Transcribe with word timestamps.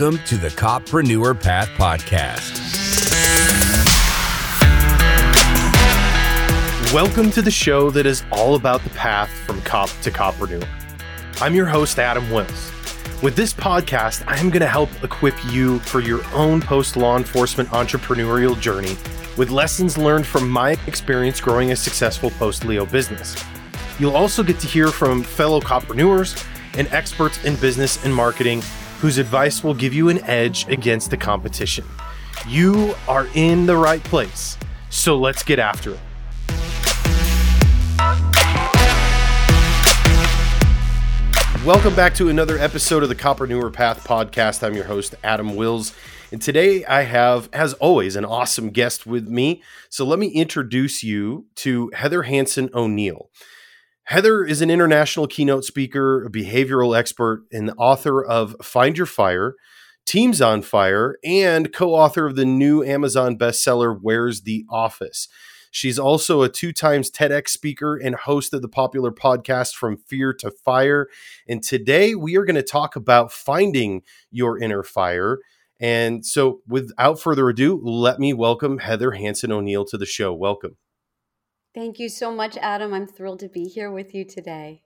Welcome 0.00 0.24
to 0.24 0.38
the 0.38 0.48
Coppreneur 0.48 1.38
Path 1.38 1.68
Podcast. 1.76 2.56
Welcome 6.94 7.30
to 7.32 7.42
the 7.42 7.50
show 7.50 7.90
that 7.90 8.06
is 8.06 8.24
all 8.32 8.54
about 8.54 8.82
the 8.82 8.88
path 8.90 9.28
from 9.28 9.60
cop 9.60 9.90
to 10.00 10.10
coppreneur. 10.10 10.66
I'm 11.42 11.54
your 11.54 11.66
host, 11.66 11.98
Adam 11.98 12.30
Wills. 12.30 12.72
With 13.22 13.36
this 13.36 13.52
podcast, 13.52 14.24
I 14.26 14.38
am 14.38 14.48
going 14.48 14.62
to 14.62 14.66
help 14.66 14.88
equip 15.04 15.34
you 15.52 15.80
for 15.80 16.00
your 16.00 16.24
own 16.32 16.62
post 16.62 16.96
law 16.96 17.18
enforcement 17.18 17.68
entrepreneurial 17.68 18.58
journey 18.58 18.96
with 19.36 19.50
lessons 19.50 19.98
learned 19.98 20.24
from 20.24 20.48
my 20.48 20.78
experience 20.86 21.42
growing 21.42 21.72
a 21.72 21.76
successful 21.76 22.30
post 22.30 22.64
Leo 22.64 22.86
business. 22.86 23.36
You'll 23.98 24.16
also 24.16 24.42
get 24.42 24.58
to 24.60 24.66
hear 24.66 24.88
from 24.88 25.22
fellow 25.22 25.60
coppreneurs 25.60 26.42
and 26.78 26.88
experts 26.90 27.44
in 27.44 27.54
business 27.56 28.02
and 28.02 28.14
marketing 28.14 28.62
whose 29.00 29.16
advice 29.16 29.64
will 29.64 29.72
give 29.72 29.94
you 29.94 30.10
an 30.10 30.22
edge 30.24 30.68
against 30.68 31.10
the 31.10 31.16
competition. 31.16 31.86
You 32.46 32.94
are 33.08 33.26
in 33.34 33.64
the 33.64 33.76
right 33.76 34.04
place, 34.04 34.58
so 34.90 35.16
let's 35.16 35.42
get 35.42 35.58
after 35.58 35.92
it. 35.94 36.00
Welcome 41.64 41.94
back 41.94 42.14
to 42.16 42.28
another 42.28 42.58
episode 42.58 43.02
of 43.02 43.08
the 43.08 43.14
Coppreneur 43.14 43.72
Path 43.72 44.06
podcast. 44.06 44.62
I'm 44.62 44.74
your 44.74 44.84
host, 44.84 45.14
Adam 45.24 45.56
Wills. 45.56 45.94
And 46.30 46.40
today 46.40 46.84
I 46.84 47.02
have, 47.02 47.48
as 47.54 47.72
always, 47.74 48.16
an 48.16 48.26
awesome 48.26 48.68
guest 48.68 49.06
with 49.06 49.28
me. 49.28 49.62
So 49.88 50.04
let 50.04 50.18
me 50.18 50.28
introduce 50.28 51.02
you 51.02 51.46
to 51.56 51.90
Heather 51.94 52.24
Hansen 52.24 52.68
O'Neill. 52.74 53.30
Heather 54.10 54.44
is 54.44 54.60
an 54.60 54.72
international 54.72 55.28
keynote 55.28 55.64
speaker, 55.64 56.24
a 56.24 56.28
behavioral 56.28 56.98
expert, 56.98 57.44
and 57.52 57.72
author 57.78 58.20
of 58.24 58.56
Find 58.60 58.96
Your 58.96 59.06
Fire, 59.06 59.54
Teams 60.04 60.42
on 60.42 60.62
Fire, 60.62 61.16
and 61.22 61.72
co 61.72 61.94
author 61.94 62.26
of 62.26 62.34
the 62.34 62.44
new 62.44 62.82
Amazon 62.82 63.38
bestseller, 63.38 63.96
Where's 64.02 64.40
the 64.40 64.66
Office? 64.68 65.28
She's 65.70 65.96
also 65.96 66.42
a 66.42 66.48
two 66.48 66.72
times 66.72 67.08
TEDx 67.08 67.50
speaker 67.50 67.96
and 67.96 68.16
host 68.16 68.52
of 68.52 68.62
the 68.62 68.68
popular 68.68 69.12
podcast 69.12 69.76
From 69.76 69.96
Fear 69.96 70.32
to 70.40 70.50
Fire. 70.50 71.06
And 71.48 71.62
today 71.62 72.16
we 72.16 72.34
are 72.34 72.44
going 72.44 72.56
to 72.56 72.64
talk 72.64 72.96
about 72.96 73.30
finding 73.30 74.02
your 74.32 74.58
inner 74.58 74.82
fire. 74.82 75.38
And 75.78 76.26
so, 76.26 76.62
without 76.66 77.20
further 77.20 77.48
ado, 77.48 77.80
let 77.80 78.18
me 78.18 78.32
welcome 78.32 78.78
Heather 78.78 79.12
Hansen 79.12 79.52
O'Neill 79.52 79.84
to 79.84 79.96
the 79.96 80.04
show. 80.04 80.34
Welcome. 80.34 80.78
Thank 81.74 81.98
you 81.98 82.08
so 82.08 82.32
much, 82.32 82.56
Adam. 82.56 82.92
I'm 82.92 83.06
thrilled 83.06 83.40
to 83.40 83.48
be 83.48 83.64
here 83.64 83.90
with 83.90 84.14
you 84.14 84.24
today. 84.24 84.82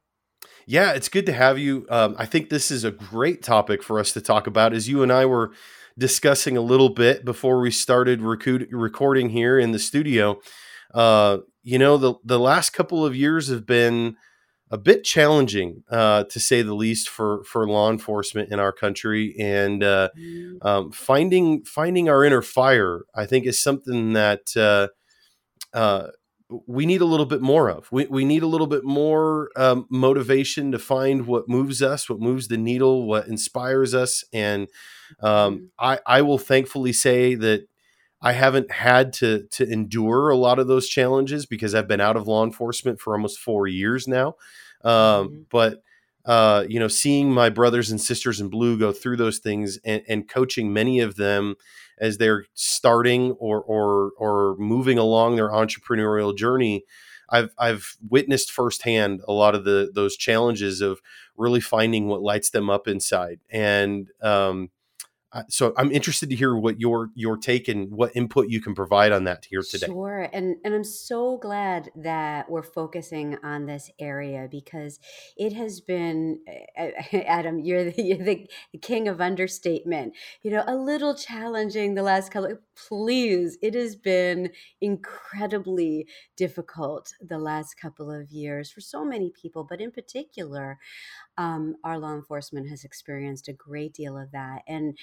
Yeah, 0.67 0.93
it's 0.93 1.09
good 1.09 1.27
to 1.27 1.33
have 1.33 1.59
you. 1.59 1.87
Um, 1.89 2.15
I 2.19 2.27
think 2.27 2.51
this 2.51 2.71
is 2.71 2.85
a 2.85 2.91
great 2.91 3.43
topic 3.43 3.83
for 3.83 3.99
us 3.99 4.13
to 4.13 4.21
talk 4.21 4.47
about. 4.47 4.75
As 4.75 4.89
you 4.89 5.03
and 5.03 5.13
I 5.13 5.25
were 5.25 5.53
discussing 5.99 6.57
a 6.57 6.63
little 6.63 6.91
bit 6.91 7.25
before 7.25 7.61
we 7.61 7.71
started 7.71 8.21
recu- 8.21 8.67
recording 8.71 9.31
here 9.31 9.59
in 9.59 9.73
the 9.73 9.79
studio, 9.79 10.41
uh, 10.93 11.39
you 11.63 11.79
know, 11.79 11.97
the 11.97 12.15
the 12.25 12.39
last 12.39 12.71
couple 12.71 13.05
of 13.05 13.17
years 13.17 13.49
have 13.49 13.67
been 13.67 14.17
a 14.71 14.79
bit 14.79 15.05
challenging, 15.05 15.85
uh, 15.91 16.25
to 16.25 16.41
say 16.41 16.63
the 16.63 16.75
least, 16.75 17.09
for 17.09 17.45
for 17.45 17.67
law 17.67 17.91
enforcement 17.91 18.53
in 18.53 18.59
our 18.61 18.73
country. 18.73 19.35
And 19.39 19.83
uh, 19.83 20.11
mm. 20.19 20.65
um, 20.65 20.93
finding 20.93 21.65
finding 21.65 22.09
our 22.09 22.25
inner 22.25 22.43
fire, 22.43 23.03
I 23.15 23.25
think, 23.25 23.47
is 23.47 23.63
something 23.63 24.13
that 24.15 24.55
uh, 24.57 24.89
uh, 25.77 26.09
we 26.67 26.87
need 26.87 27.01
a 27.01 27.07
little 27.07 27.27
bit 27.27 27.41
more 27.41 27.69
of. 27.71 27.91
We, 27.91 28.07
we 28.07 28.25
need 28.25 28.43
a 28.43 28.47
little 28.47 28.67
bit 28.67 28.85
more 28.85 29.51
um, 29.57 29.87
motivation 29.91 30.73
to 30.73 30.79
find 30.79 31.27
what 31.27 31.49
moves 31.49 31.83
us, 31.83 32.09
what 32.09 32.21
moves 32.21 32.49
the 32.49 32.57
needle, 32.57 33.07
what 33.07 33.27
inspires 33.27 33.95
us. 33.95 34.25
And 34.33 34.69
um, 35.21 35.59
mm. 35.59 35.67
I, 35.79 35.99
I 36.07 36.23
will 36.23 36.39
thankfully 36.39 36.93
say 36.93 37.35
that 37.37 37.67
I 38.21 38.33
haven't 38.33 38.71
had 38.71 39.13
to 39.15 39.47
to 39.51 39.71
endure 39.71 40.31
a 40.31 40.37
lot 40.37 40.59
of 40.59 40.67
those 40.67 40.89
challenges 40.89 41.45
because 41.45 41.75
I've 41.75 41.89
been 41.89 42.01
out 42.01 42.17
of 42.17 42.27
law 42.27 42.43
enforcement 42.43 42.99
for 42.99 43.15
almost 43.15 43.39
four 43.39 43.67
years 43.67 44.09
now. 44.09 44.37
Um, 44.83 44.93
mm-hmm. 44.93 45.43
But 45.51 45.83
uh, 46.25 46.65
you 46.69 46.81
know, 46.81 46.89
seeing 46.89 47.31
my 47.31 47.51
brothers 47.51 47.91
and 47.91 48.01
sisters 48.01 48.41
in 48.41 48.49
blue 48.49 48.79
go 48.79 48.93
through 48.93 49.19
those 49.19 49.41
things 49.41 49.79
and, 49.85 50.03
and 50.09 50.29
coaching 50.29 50.73
many 50.73 51.01
of 51.01 51.17
them 51.17 51.57
as 51.99 52.19
they're 52.19 52.47
starting 52.55 53.33
or 53.33 53.63
or 53.63 54.13
or 54.19 54.57
moving 54.59 54.99
along 54.99 55.37
their 55.37 55.51
entrepreneurial 55.51 56.37
journey, 56.37 56.85
I've 57.31 57.55
I've 57.59 57.97
witnessed 58.09 58.53
firsthand 58.53 59.23
a 59.27 59.33
lot 59.33 59.55
of 59.55 59.65
the 59.65 59.91
those 59.95 60.17
challenges 60.17 60.81
of 60.81 61.01
really 61.37 61.61
finding 61.61 62.07
what 62.09 62.23
lights 62.23 62.51
them 62.51 62.71
up 62.71 62.87
inside. 62.87 63.41
And 63.51 64.09
um, 64.23 64.71
so 65.49 65.73
I'm 65.77 65.91
interested 65.91 66.31
to 66.31 66.37
hear 66.37 66.57
what 66.57 66.81
your 66.81 67.11
your 67.15 67.37
take 67.37 67.69
and 67.69 67.91
what 67.91 68.15
input 68.15 68.49
you 68.49 68.61
can 68.61 68.75
provide 68.75 69.13
on 69.13 69.25
that 69.25 69.47
here 69.47 69.63
today. 69.63 69.87
Sure, 69.87 70.29
and 70.33 70.57
and 70.65 70.75
I'm 70.75 70.85
so 70.85 71.39
glad 71.39 71.91
that 71.97 72.51
we're 72.51 72.63
focusing 72.63 73.39
on 73.43 73.67
this 73.67 73.91
area 73.99 74.49
because 74.51 75.01
it 75.37 75.53
has 75.55 75.81
been, 75.81 76.41
eh, 76.47 76.91
eh, 77.13 77.19
Adam, 77.27 77.59
you're 77.59 77.91
the, 77.91 78.03
you're 78.03 78.25
the 78.25 78.49
king 78.81 79.09
of 79.09 79.21
understatement. 79.21 80.15
You 80.43 80.51
know, 80.53 80.65
a 80.67 80.77
little 80.77 81.15
challenging 81.15 81.95
the 81.95 82.03
last 82.03 82.31
couple. 82.31 82.57
Please, 82.89 83.59
it 83.63 83.75
has 83.75 83.97
been 83.97 84.51
incredibly 84.81 86.07
difficult 86.37 87.13
the 87.21 87.39
last 87.39 87.75
couple 87.75 88.11
of 88.11 88.31
years 88.31 88.71
for 88.71 88.81
so 88.81 89.05
many 89.05 89.31
people, 89.31 89.65
but 89.65 89.81
in 89.81 89.91
particular, 89.91 90.79
um, 91.39 91.77
our 91.85 91.99
law 91.99 92.15
enforcement 92.15 92.69
has 92.69 92.85
experienced 92.85 93.49
a 93.49 93.53
great 93.53 93.95
deal 93.95 94.19
of 94.19 94.31
that, 94.33 94.63
and 94.69 94.97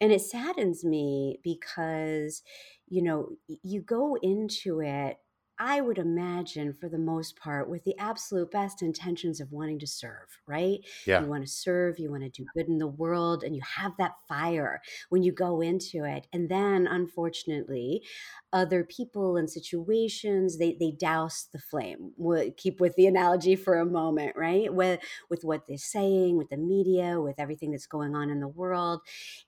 and 0.00 0.12
it 0.12 0.20
saddens 0.22 0.84
me 0.84 1.40
because 1.42 2.42
you 2.88 3.02
know 3.02 3.30
you 3.62 3.82
go 3.82 4.16
into 4.22 4.80
it 4.80 5.18
I 5.58 5.80
would 5.80 5.98
imagine, 5.98 6.72
for 6.72 6.88
the 6.88 6.98
most 6.98 7.36
part, 7.36 7.68
with 7.68 7.84
the 7.84 7.96
absolute 7.98 8.50
best 8.50 8.82
intentions 8.82 9.40
of 9.40 9.52
wanting 9.52 9.78
to 9.80 9.86
serve, 9.86 10.38
right? 10.46 10.80
Yeah. 11.06 11.22
You 11.22 11.26
want 11.26 11.44
to 11.44 11.50
serve, 11.50 11.98
you 11.98 12.10
want 12.10 12.24
to 12.24 12.28
do 12.28 12.46
good 12.54 12.68
in 12.68 12.78
the 12.78 12.86
world, 12.86 13.42
and 13.42 13.54
you 13.56 13.62
have 13.76 13.92
that 13.98 14.14
fire 14.28 14.82
when 15.08 15.22
you 15.22 15.32
go 15.32 15.60
into 15.60 16.04
it. 16.04 16.26
And 16.32 16.48
then, 16.48 16.86
unfortunately, 16.86 18.02
other 18.52 18.84
people 18.84 19.36
and 19.36 19.50
situations 19.50 20.58
they 20.58 20.76
they 20.78 20.90
douse 20.90 21.48
the 21.52 21.58
flame. 21.58 22.12
We'll 22.16 22.50
keep 22.56 22.80
with 22.80 22.94
the 22.96 23.06
analogy 23.06 23.56
for 23.56 23.78
a 23.78 23.86
moment, 23.86 24.36
right? 24.36 24.72
With 24.72 25.00
with 25.30 25.42
what 25.44 25.66
they're 25.66 25.78
saying, 25.78 26.36
with 26.36 26.50
the 26.50 26.56
media, 26.56 27.20
with 27.20 27.38
everything 27.38 27.70
that's 27.72 27.86
going 27.86 28.14
on 28.14 28.30
in 28.30 28.40
the 28.40 28.48
world, 28.48 29.00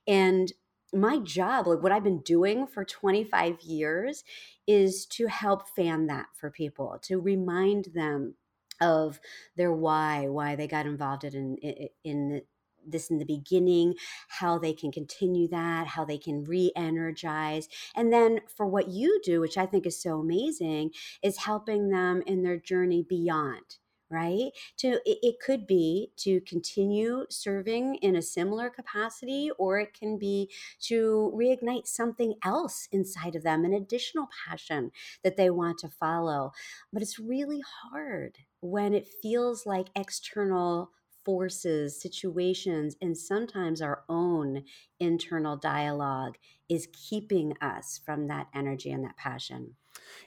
and 0.07 0.51
my 0.93 1.19
job, 1.19 1.67
like 1.67 1.83
what 1.83 1.91
I've 1.91 2.03
been 2.03 2.21
doing 2.21 2.67
for 2.67 2.83
25 2.83 3.61
years, 3.61 4.23
is 4.67 5.05
to 5.07 5.27
help 5.27 5.67
fan 5.75 6.07
that 6.07 6.27
for 6.35 6.49
people, 6.49 6.99
to 7.03 7.19
remind 7.19 7.89
them 7.93 8.35
of 8.81 9.19
their 9.55 9.73
why, 9.73 10.27
why 10.27 10.55
they 10.55 10.67
got 10.67 10.85
involved 10.85 11.23
in 11.23 11.57
in, 11.57 11.89
in 12.03 12.41
this 12.87 13.09
in 13.09 13.17
the 13.17 13.25
beginning, 13.25 13.95
how 14.27 14.57
they 14.57 14.73
can 14.73 14.91
continue 14.91 15.47
that, 15.49 15.87
how 15.87 16.05
they 16.05 16.17
can 16.17 16.43
re-energize. 16.43 17.67
And 17.95 18.11
then 18.11 18.39
for 18.55 18.65
what 18.65 18.87
you 18.87 19.19
do, 19.23 19.41
which 19.41 19.57
I 19.57 19.65
think 19.65 19.85
is 19.85 20.01
so 20.01 20.19
amazing, 20.19 20.91
is 21.21 21.37
helping 21.37 21.89
them 21.89 22.23
in 22.25 22.43
their 22.43 22.57
journey 22.57 23.05
beyond 23.07 23.77
right? 24.09 24.51
To 24.77 24.99
it, 25.05 25.19
it, 25.21 25.35
could 25.39 25.67
be 25.67 26.11
to 26.17 26.41
continue 26.41 27.25
serving 27.29 27.95
in 27.95 28.15
a 28.15 28.21
similar 28.21 28.69
capacity 28.69 29.51
or 29.57 29.79
it 29.79 29.93
can 29.93 30.17
be 30.17 30.49
to 30.81 31.31
reignite 31.35 31.87
something 31.87 32.35
else 32.43 32.87
inside 32.91 33.35
of 33.35 33.43
them 33.43 33.65
an 33.65 33.73
additional 33.73 34.27
passion 34.47 34.91
that 35.23 35.37
they 35.37 35.49
want 35.49 35.77
to 35.79 35.89
follow. 35.89 36.51
But 36.91 37.01
it's 37.01 37.19
really 37.19 37.61
hard 37.83 38.39
when 38.61 38.93
it 38.93 39.07
feels 39.21 39.65
like 39.65 39.87
external 39.95 40.91
forces 41.25 42.01
situations 42.01 42.95
and 43.01 43.17
sometimes 43.17 43.81
our 43.81 44.03
own 44.09 44.63
internal 44.99 45.57
dialogue 45.57 46.37
is 46.69 46.87
keeping 46.93 47.53
us 47.61 47.99
from 48.03 48.27
that 48.27 48.47
energy 48.55 48.91
and 48.91 49.03
that 49.03 49.17
passion. 49.17 49.75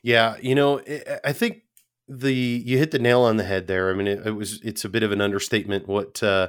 Yeah 0.03 0.37
you 0.41 0.55
know 0.55 0.81
i 1.25 1.33
think 1.33 1.63
the 2.19 2.33
you 2.33 2.79
hit 2.79 2.91
the 2.91 2.99
nail 2.99 3.23
on 3.23 3.37
the 3.37 3.45
head 3.45 3.67
there. 3.67 3.91
I 3.91 3.95
mean, 3.95 4.07
it, 4.07 4.27
it 4.27 4.33
was 4.33 4.61
it's 4.63 4.85
a 4.85 4.89
bit 4.89 5.03
of 5.03 5.13
an 5.13 5.21
understatement 5.21 5.89
what 5.89 6.23
uh, 6.23 6.49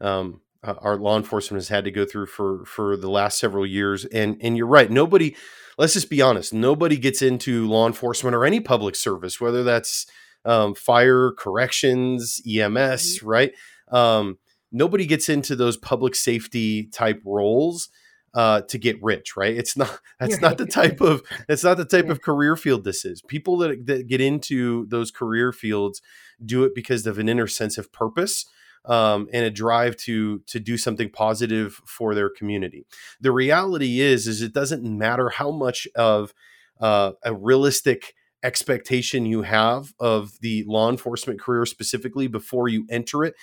um, 0.00 0.40
our 0.62 0.96
law 0.96 1.16
enforcement 1.16 1.58
has 1.58 1.68
had 1.68 1.84
to 1.84 1.90
go 1.90 2.04
through 2.04 2.26
for 2.26 2.64
for 2.64 2.96
the 2.96 3.10
last 3.10 3.38
several 3.38 3.66
years. 3.66 4.04
And 4.06 4.36
and 4.40 4.56
you're 4.56 4.66
right. 4.66 4.90
Nobody. 4.90 5.36
Let's 5.78 5.94
just 5.94 6.10
be 6.10 6.20
honest. 6.20 6.52
Nobody 6.52 6.98
gets 6.98 7.22
into 7.22 7.66
law 7.66 7.86
enforcement 7.86 8.36
or 8.36 8.44
any 8.44 8.60
public 8.60 8.94
service, 8.94 9.40
whether 9.40 9.62
that's 9.62 10.06
um, 10.44 10.74
fire, 10.74 11.32
corrections, 11.32 12.42
EMS, 12.46 13.18
mm-hmm. 13.18 13.26
right? 13.26 13.52
Um, 13.90 14.38
nobody 14.70 15.06
gets 15.06 15.30
into 15.30 15.56
those 15.56 15.78
public 15.78 16.14
safety 16.14 16.88
type 16.88 17.22
roles 17.24 17.88
uh, 18.34 18.62
to 18.62 18.78
get 18.78 19.02
rich, 19.02 19.36
right? 19.36 19.56
It's 19.56 19.76
not 19.76 20.00
that's 20.20 20.40
not 20.40 20.58
the 20.58 20.66
type 20.66 21.00
of 21.00 21.22
that's 21.48 21.64
not 21.64 21.76
the 21.76 21.84
type 21.84 22.08
of 22.08 22.22
career 22.22 22.56
field 22.56 22.84
this 22.84 23.04
is. 23.04 23.22
People 23.22 23.56
that 23.58 23.86
that 23.86 24.06
get 24.06 24.20
into 24.20 24.86
those 24.86 25.10
career 25.10 25.52
fields 25.52 26.00
do 26.44 26.64
it 26.64 26.74
because 26.74 27.06
of 27.06 27.18
an 27.18 27.28
inner 27.28 27.46
sense 27.46 27.78
of 27.78 27.92
purpose. 27.92 28.46
um, 28.84 29.28
and 29.32 29.44
a 29.44 29.50
drive 29.50 29.96
to 29.96 30.40
to 30.40 30.58
do 30.60 30.76
something 30.76 31.08
positive 31.10 31.80
for 31.86 32.14
their 32.14 32.28
community. 32.28 32.86
The 33.20 33.32
reality 33.32 34.00
is, 34.00 34.26
is 34.26 34.42
it 34.42 34.52
doesn't 34.52 34.82
matter 34.82 35.28
how 35.30 35.50
much 35.50 35.86
of 35.94 36.34
uh, 36.80 37.12
a 37.22 37.32
realistic 37.34 38.14
expectation 38.42 39.24
you 39.24 39.42
have 39.42 39.92
of 40.00 40.32
the 40.40 40.64
law 40.66 40.90
enforcement 40.90 41.40
career 41.40 41.64
specifically 41.64 42.26
before 42.26 42.68
you 42.68 42.84
enter 42.90 43.22
it 43.22 43.34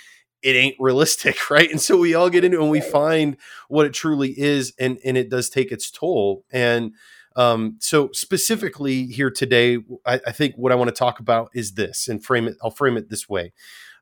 it 0.42 0.56
ain't 0.56 0.76
realistic 0.80 1.50
right 1.50 1.70
and 1.70 1.82
so 1.82 1.98
we 1.98 2.14
all 2.14 2.30
get 2.30 2.44
into 2.44 2.58
it 2.58 2.62
and 2.62 2.72
we 2.72 2.82
find 2.82 3.38
what 3.68 3.86
it 3.86 3.94
truly 3.94 4.34
is 4.38 4.74
and 4.80 5.00
and 5.04 5.18
it 5.18 5.30
does 5.30 5.50
take 5.50 5.72
its 5.72 5.90
toll 5.92 6.44
and 6.52 6.94
um, 7.36 7.78
so 7.80 8.10
specifically 8.12 9.06
here 9.06 9.30
today 9.30 9.78
I, 10.06 10.20
I, 10.28 10.32
think 10.32 10.56
what 10.56 10.72
i 10.72 10.76
want 10.76 10.90
to 10.90 10.96
talk 10.96 11.20
about 11.20 11.52
is 11.54 11.74
this 11.74 12.08
and 12.08 12.24
frame 12.24 12.48
it 12.48 12.58
i'll 12.64 12.72
frame 12.72 12.98
it 12.98 13.10
this 13.10 13.30
way 13.30 13.54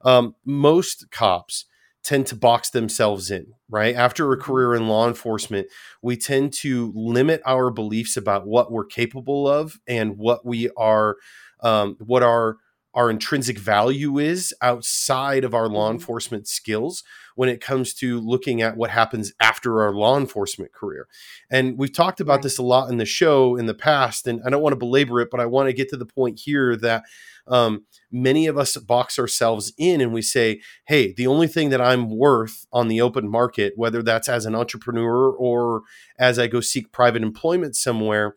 um, 0.02 0.36
most 0.46 1.12
cops 1.12 1.66
tend 2.08 2.26
to 2.26 2.38
box 2.38 2.70
themselves 2.70 3.30
in, 3.30 3.48
right? 3.70 3.94
After 3.94 4.32
a 4.32 4.38
mm-hmm. 4.38 4.44
career 4.46 4.74
in 4.74 4.88
law 4.88 5.10
enforcement, 5.10 5.68
we 6.02 6.16
tend 6.16 6.54
to 6.54 6.94
limit 6.96 7.42
our 7.46 7.70
beliefs 7.70 8.16
about 8.16 8.48
what 8.48 8.72
we're 8.72 8.86
capable 8.86 9.46
of 9.46 9.78
and 9.88 10.18
what 10.18 10.46
we 10.46 10.70
are, 10.78 11.18
um, 11.60 11.98
what 12.00 12.24
our 12.24 12.60
our 12.98 13.12
intrinsic 13.12 13.60
value 13.60 14.18
is 14.18 14.56
outside 14.60 15.44
of 15.44 15.54
our 15.54 15.70
law 15.70 15.88
mm-hmm. 15.88 16.00
enforcement 16.00 16.48
skills 16.48 17.04
when 17.36 17.48
it 17.48 17.62
comes 17.62 17.94
to 17.94 18.20
looking 18.20 18.64
at 18.64 18.76
what 18.76 18.90
happens 18.90 19.32
after 19.40 19.84
our 19.84 19.94
law 19.94 20.18
enforcement 20.18 20.74
career. 20.74 21.08
And 21.52 21.78
we've 21.78 21.94
talked 21.94 22.20
about 22.20 22.42
this 22.42 22.58
a 22.58 22.64
lot 22.64 22.90
in 22.90 22.98
the 22.98 23.06
show 23.06 23.56
in 23.56 23.68
the 23.68 23.76
past, 23.76 24.26
and 24.26 24.42
I 24.44 24.50
don't 24.50 24.64
want 24.64 24.74
to 24.74 24.80
belabor 24.80 25.22
it, 25.22 25.30
but 25.30 25.40
I 25.40 25.46
want 25.46 25.70
to 25.70 25.74
get 25.74 25.90
to 25.90 25.98
the 25.98 26.08
point 26.08 26.40
here 26.44 26.76
that 26.78 27.04
um, 27.48 27.86
many 28.12 28.48
of 28.48 28.58
us 28.58 28.76
box 28.78 29.20
ourselves 29.20 29.72
in 29.78 30.02
and 30.02 30.12
we 30.12 30.24
say, 30.24 30.60
hey, 30.88 31.14
the 31.14 31.28
only 31.28 31.48
thing 31.48 31.70
that 31.70 31.80
I'm 31.80 32.10
worth 32.10 32.66
on 32.74 32.88
the 32.88 33.00
open 33.00 33.30
market, 33.30 33.74
whether 33.76 34.02
that's 34.02 34.28
as 34.28 34.48
an 34.48 34.56
entrepreneur 34.56 35.30
or 35.30 35.84
as 36.18 36.40
I 36.40 36.48
go 36.48 36.62
seek 36.62 36.92
private 36.92 37.22
employment 37.22 37.76
somewhere, 37.76 38.34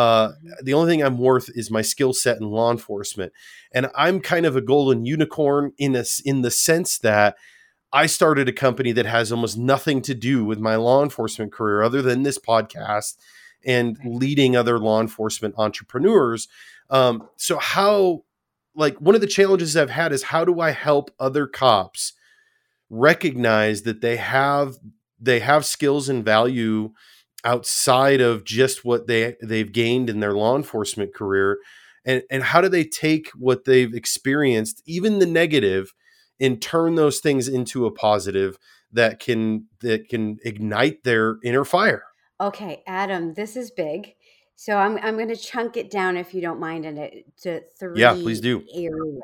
uh, 0.00 0.28
mm-hmm. 0.28 0.64
the 0.64 0.72
only 0.72 0.90
thing 0.90 1.02
I'm 1.02 1.18
worth 1.18 1.50
is 1.54 1.70
my 1.70 1.82
skill 1.82 2.14
set 2.14 2.38
in 2.38 2.44
law 2.44 2.70
enforcement. 2.70 3.34
And 3.72 3.90
I'm 3.94 4.20
kind 4.20 4.46
of 4.46 4.56
a 4.56 4.62
golden 4.62 5.04
unicorn 5.04 5.72
in 5.76 5.94
a, 5.94 6.04
in 6.24 6.40
the 6.40 6.50
sense 6.50 6.96
that 6.98 7.36
I 7.92 8.06
started 8.06 8.48
a 8.48 8.52
company 8.52 8.92
that 8.92 9.04
has 9.04 9.30
almost 9.30 9.58
nothing 9.58 10.00
to 10.02 10.14
do 10.14 10.42
with 10.42 10.58
my 10.58 10.76
law 10.76 11.02
enforcement 11.02 11.52
career 11.52 11.82
other 11.82 12.00
than 12.00 12.22
this 12.22 12.38
podcast 12.38 13.16
and 13.66 13.98
leading 14.02 14.56
other 14.56 14.78
law 14.78 15.02
enforcement 15.02 15.54
entrepreneurs. 15.58 16.48
Um, 16.88 17.28
so 17.36 17.58
how 17.58 18.24
like 18.74 18.96
one 19.02 19.14
of 19.14 19.20
the 19.20 19.26
challenges 19.26 19.76
I've 19.76 19.90
had 19.90 20.12
is 20.12 20.22
how 20.22 20.46
do 20.46 20.60
I 20.60 20.70
help 20.70 21.10
other 21.20 21.46
cops 21.46 22.14
recognize 22.88 23.82
that 23.82 24.00
they 24.00 24.16
have 24.16 24.76
they 25.20 25.40
have 25.40 25.66
skills 25.66 26.08
and 26.08 26.24
value 26.24 26.92
outside 27.44 28.20
of 28.20 28.44
just 28.44 28.84
what 28.84 29.06
they 29.06 29.36
they've 29.42 29.72
gained 29.72 30.10
in 30.10 30.20
their 30.20 30.32
law 30.32 30.56
enforcement 30.56 31.14
career 31.14 31.58
and 32.04 32.22
and 32.30 32.42
how 32.42 32.60
do 32.60 32.68
they 32.68 32.84
take 32.84 33.30
what 33.30 33.64
they've 33.64 33.94
experienced 33.94 34.82
even 34.86 35.18
the 35.18 35.26
negative 35.26 35.92
and 36.38 36.62
turn 36.62 36.94
those 36.94 37.20
things 37.20 37.48
into 37.48 37.86
a 37.86 37.90
positive 37.90 38.56
that 38.92 39.20
can 39.20 39.66
that 39.80 40.08
can 40.08 40.38
ignite 40.44 41.02
their 41.04 41.36
inner 41.44 41.64
fire 41.64 42.04
okay 42.40 42.82
adam 42.86 43.34
this 43.34 43.56
is 43.56 43.70
big 43.70 44.14
so 44.60 44.76
I'm 44.76 44.98
I'm 44.98 45.16
going 45.16 45.28
to 45.28 45.36
chunk 45.36 45.78
it 45.78 45.90
down 45.90 46.18
if 46.18 46.34
you 46.34 46.42
don't 46.42 46.60
mind 46.60 46.84
into 46.84 47.10
to 47.44 47.62
three 47.78 47.98
yeah, 47.98 48.12
please 48.12 48.42
do. 48.42 48.62
areas. 48.74 49.22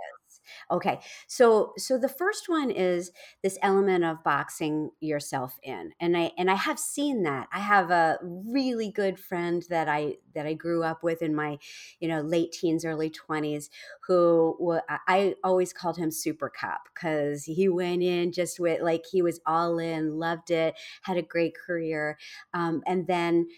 Okay. 0.71 1.01
So 1.27 1.73
so 1.77 1.99
the 1.99 2.09
first 2.09 2.49
one 2.49 2.71
is 2.71 3.13
this 3.43 3.59
element 3.63 4.05
of 4.05 4.23
boxing 4.25 4.91
yourself 5.01 5.59
in. 5.63 5.93
And 6.01 6.17
I 6.17 6.33
and 6.39 6.51
I 6.51 6.55
have 6.55 6.79
seen 6.79 7.23
that. 7.25 7.49
I 7.53 7.61
have 7.61 7.91
a 7.91 8.19
really 8.23 8.91
good 8.91 9.19
friend 9.19 9.65
that 9.71 9.89
I 9.89 10.17
that 10.35 10.47
I 10.47 10.55
grew 10.55 10.83
up 10.83 11.03
with 11.03 11.23
in 11.23 11.35
my, 11.35 11.59
you 12.01 12.09
know, 12.09 12.21
late 12.21 12.53
teens, 12.53 12.85
early 12.85 13.11
20s 13.11 13.71
who 14.07 14.79
I 15.09 15.35
always 15.43 15.73
called 15.73 15.97
him 15.97 16.11
super 16.11 16.49
cop 16.51 16.89
cuz 16.95 17.45
he 17.45 17.69
went 17.69 18.03
in 18.03 18.33
just 18.33 18.61
with 18.61 18.81
like 18.83 19.05
he 19.11 19.23
was 19.23 19.41
all 19.47 19.79
in, 19.79 20.19
loved 20.19 20.51
it, 20.51 20.75
had 21.03 21.17
a 21.17 21.23
great 21.23 21.55
career. 21.57 22.19
Um, 22.55 22.83
and 22.87 23.07
then 23.07 23.49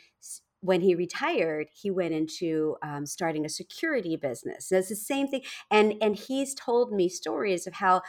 when 0.60 0.81
he 0.81 0.94
retired, 0.94 1.69
he 1.72 1.90
went 1.90 2.14
into 2.14 2.76
um, 2.82 3.06
starting 3.06 3.44
a 3.44 3.49
security 3.49 4.16
business. 4.16 4.69
So 4.69 4.78
it's 4.78 4.88
the 4.88 4.96
same 4.96 5.28
thing, 5.28 5.43
and 5.70 5.94
and 6.00 6.16
he's 6.16 6.55
told 6.55 6.93
me 6.93 7.08
stories 7.08 7.66
of 7.66 7.75
how 7.75 8.02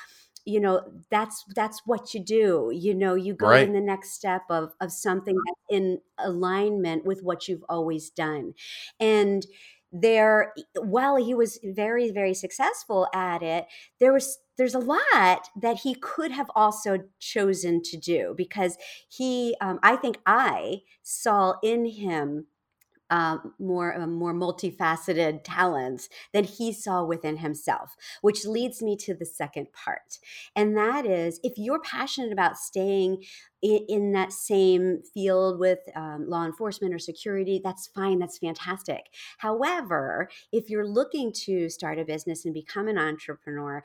you 0.45 0.59
know 0.59 0.81
that's 1.11 1.45
that's 1.53 1.81
what 1.85 2.13
you 2.13 2.23
do 2.23 2.71
you 2.73 2.93
know 2.95 3.13
you 3.13 3.33
go 3.33 3.49
right. 3.49 3.67
in 3.67 3.73
the 3.73 3.81
next 3.81 4.11
step 4.11 4.43
of 4.49 4.73
of 4.79 4.91
something 4.91 5.35
that's 5.35 5.61
in 5.69 5.99
alignment 6.17 7.05
with 7.05 7.21
what 7.21 7.47
you've 7.47 7.63
always 7.67 8.09
done 8.09 8.53
and 8.99 9.45
there 9.91 10.53
while 10.81 11.15
he 11.15 11.33
was 11.33 11.59
very 11.63 12.11
very 12.11 12.33
successful 12.33 13.07
at 13.13 13.41
it 13.41 13.65
there 13.99 14.13
was 14.13 14.37
there's 14.57 14.75
a 14.75 14.79
lot 14.79 15.49
that 15.59 15.77
he 15.77 15.95
could 15.95 16.31
have 16.31 16.49
also 16.55 16.99
chosen 17.19 17.81
to 17.81 17.97
do 17.97 18.33
because 18.37 18.77
he 19.07 19.55
um, 19.61 19.79
i 19.81 19.95
think 19.95 20.17
i 20.27 20.77
saw 21.01 21.55
in 21.63 21.85
him 21.85 22.45
um, 23.09 23.53
more 23.59 23.95
uh, 23.95 24.07
more 24.07 24.33
multifaceted 24.33 25.41
talents 25.43 26.09
than 26.33 26.43
he 26.43 26.71
saw 26.71 27.03
within 27.03 27.37
himself 27.37 27.95
which 28.21 28.45
leads 28.45 28.81
me 28.81 28.95
to 28.95 29.13
the 29.13 29.25
second 29.25 29.67
part 29.73 30.19
and 30.55 30.75
that 30.77 31.05
is 31.05 31.39
if 31.43 31.53
you're 31.57 31.81
passionate 31.81 32.31
about 32.31 32.57
staying 32.57 33.23
in, 33.61 33.85
in 33.89 34.11
that 34.13 34.31
same 34.31 35.01
field 35.13 35.59
with 35.59 35.79
um, 35.95 36.29
law 36.29 36.45
enforcement 36.45 36.93
or 36.93 36.99
security 36.99 37.59
that's 37.63 37.87
fine 37.87 38.19
that's 38.19 38.37
fantastic. 38.37 39.05
However 39.37 40.29
if 40.51 40.69
you're 40.69 40.87
looking 40.87 41.31
to 41.45 41.69
start 41.69 41.99
a 41.99 42.05
business 42.05 42.45
and 42.45 42.53
become 42.53 42.87
an 42.87 42.97
entrepreneur 42.97 43.83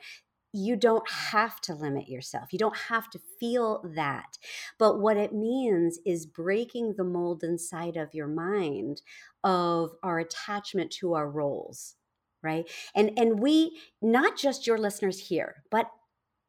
you 0.55 0.75
don't 0.75 1.09
have 1.09 1.59
to 1.61 1.73
limit 1.73 2.07
yourself. 2.07 2.53
You 2.53 2.59
don't 2.59 2.77
have 2.77 3.09
to 3.11 3.19
feel 3.39 3.83
that. 3.95 4.37
But 4.79 4.99
what 4.99 5.17
it 5.17 5.33
means 5.33 5.99
is 6.05 6.25
breaking 6.25 6.95
the 6.95 7.03
mold 7.03 7.43
inside 7.43 7.97
of 7.97 8.13
your 8.13 8.27
mind 8.27 9.01
of 9.43 9.91
our 10.01 10.19
attachment 10.19 10.91
to 10.91 11.13
our 11.13 11.29
roles, 11.29 11.95
right? 12.41 12.69
And 12.95 13.11
and 13.17 13.39
we 13.39 13.77
not 14.01 14.37
just 14.37 14.65
your 14.65 14.77
listeners 14.77 15.19
here, 15.19 15.63
but 15.69 15.91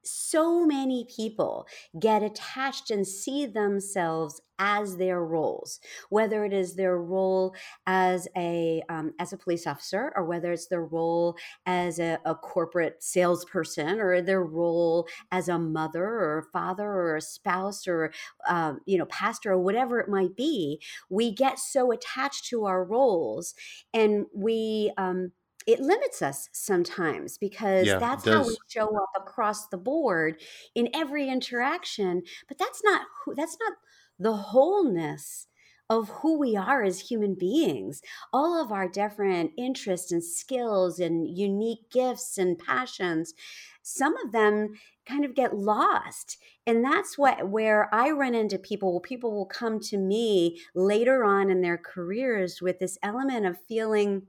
so 0.07 0.65
many 0.65 1.07
people 1.15 1.67
get 1.99 2.23
attached 2.23 2.91
and 2.91 3.07
see 3.07 3.47
themselves 3.47 4.41
as 4.59 4.97
their 4.97 5.23
roles 5.23 5.81
whether 6.09 6.45
it 6.45 6.53
is 6.53 6.77
their 6.77 6.97
role 6.97 7.55
as 7.87 8.27
a 8.37 8.83
um, 8.89 9.13
as 9.19 9.33
a 9.33 9.37
police 9.37 9.67
officer 9.67 10.13
or 10.17 10.25
whether 10.25 10.51
it's 10.53 10.69
their 10.69 10.85
role 10.85 11.37
as 11.67 11.99
a, 11.99 12.19
a 12.25 12.35
corporate 12.35 13.03
salesperson 13.03 14.01
or 14.01 14.23
their 14.23 14.43
role 14.43 15.07
as 15.31 15.49
a 15.49 15.59
mother 15.59 16.05
or 16.05 16.49
father 16.53 16.89
or 16.89 17.17
a 17.17 17.21
spouse 17.21 17.87
or 17.87 18.13
um, 18.49 18.81
you 18.87 18.97
know 18.97 19.07
pastor 19.07 19.53
or 19.53 19.59
whatever 19.59 20.01
it 20.01 20.09
might 20.09 20.35
be 20.37 20.81
we 21.11 21.31
get 21.31 21.59
so 21.59 21.93
attached 21.93 22.47
to 22.47 22.65
our 22.65 22.83
roles 22.85 23.55
and 23.93 24.27
we 24.35 24.93
um, 24.97 25.33
it 25.67 25.81
limits 25.81 26.23
us 26.23 26.49
sometimes 26.53 27.39
because 27.39 27.87
yeah, 27.87 27.99
that's 27.99 28.25
how 28.27 28.47
we 28.47 28.57
show 28.69 28.87
up 28.97 29.11
across 29.17 29.69
the 29.69 29.77
board 29.79 30.41
in 30.75 30.89
every 30.95 31.29
interaction 31.29 32.23
but 32.49 32.59
that's 32.59 32.83
not 32.85 33.07
who 33.25 33.35
that's 33.35 33.57
not 33.61 33.75
the 34.19 34.37
wholeness 34.37 35.49
of 35.89 36.09
who 36.09 36.37
we 36.37 36.57
are 36.57 36.83
as 36.83 36.99
human 36.99 37.37
beings. 37.37 38.03
All 38.33 38.61
of 38.61 38.73
our 38.73 38.89
different 38.89 39.53
interests 39.57 40.11
and 40.11 40.25
skills 40.25 40.99
and 40.99 41.29
unique 41.39 41.91
gifts 41.91 42.39
and 42.39 42.59
passions 42.59 43.35
some 43.83 44.17
of 44.17 44.33
them 44.33 44.75
kind 45.07 45.25
of 45.25 45.35
get 45.35 45.57
lost 45.57 46.39
and 46.67 46.85
that's 46.85 47.17
what 47.17 47.49
where 47.49 47.93
i 47.95 48.11
run 48.11 48.35
into 48.35 48.59
people 48.59 48.99
people 49.01 49.33
will 49.33 49.47
come 49.47 49.79
to 49.79 49.97
me 49.97 50.61
later 50.75 51.23
on 51.25 51.51
in 51.51 51.61
their 51.61 51.79
careers 51.79 52.61
with 52.61 52.81
this 52.81 52.99
element 53.03 53.47
of 53.47 53.57
feeling 53.69 54.27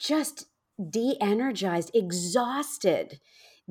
just 0.00 0.46
de 0.90 1.16
energized, 1.20 1.90
exhausted 1.94 3.20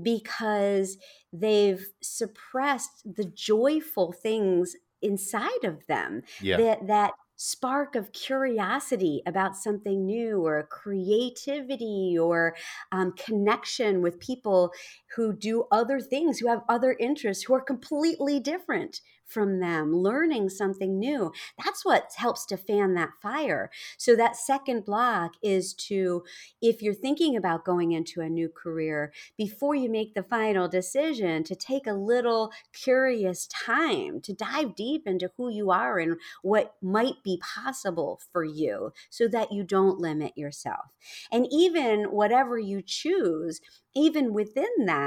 because 0.02 0.98
they've 1.34 1.88
suppressed 2.02 3.02
the 3.06 3.26
joyful 3.26 4.14
things 4.14 4.76
inside 5.02 5.64
of 5.64 5.86
them 5.88 6.22
yeah. 6.42 6.58
that 6.58 6.88
that 6.88 7.14
spark 7.42 7.96
of 7.96 8.12
curiosity 8.12 9.22
about 9.26 9.56
something 9.56 10.06
new 10.06 10.46
or 10.46 10.68
creativity 10.70 12.18
or 12.20 12.54
um, 12.92 13.14
connection 13.14 14.02
with 14.02 14.20
people 14.20 14.74
who 15.16 15.34
do 15.34 15.66
other 15.72 16.00
things 16.00 16.40
who 16.40 16.48
have 16.48 16.64
other 16.70 16.96
interests 17.00 17.44
who 17.44 17.54
are 17.54 17.62
completely 17.62 18.40
different 18.40 19.02
from 19.30 19.60
them, 19.60 19.96
learning 19.96 20.50
something 20.50 20.98
new. 21.00 21.32
That's 21.64 21.86
what 21.86 22.12
helps 22.16 22.46
to 22.48 22.58
fan 22.58 22.96
that 22.96 23.12
fire. 23.22 23.70
So, 23.98 24.16
that 24.16 24.36
second 24.36 24.86
block 24.86 25.34
is 25.42 25.74
to, 25.76 26.24
if 26.62 26.82
you're 26.82 26.94
thinking 26.96 27.38
about 27.38 27.64
going 27.64 27.92
into 27.92 28.22
a 28.22 28.30
new 28.30 28.50
career, 28.50 29.14
before 29.38 29.76
you 29.76 29.90
make 29.90 30.16
the 30.16 30.24
final 30.24 30.68
decision, 30.68 31.44
to 31.44 31.56
take 31.56 31.86
a 31.86 31.94
little 31.94 32.52
curious 32.74 33.48
time 33.48 34.20
to 34.22 34.34
dive 34.34 34.76
deep 34.76 35.06
into 35.06 35.32
who 35.38 35.50
you 35.50 35.70
are 35.70 36.00
and 36.00 36.18
what 36.42 36.76
might 36.82 37.24
be 37.24 37.40
possible 37.56 38.20
for 38.32 38.44
you 38.44 38.92
so 39.10 39.28
that 39.28 39.52
you 39.52 39.64
don't 39.64 40.00
limit 40.00 40.38
yourself. 40.38 40.86
And 41.32 41.48
even 41.52 42.06
whatever 42.06 42.58
you 42.58 42.82
choose, 42.82 43.62
even 43.96 44.34
within 44.34 44.86
that, 44.86 44.99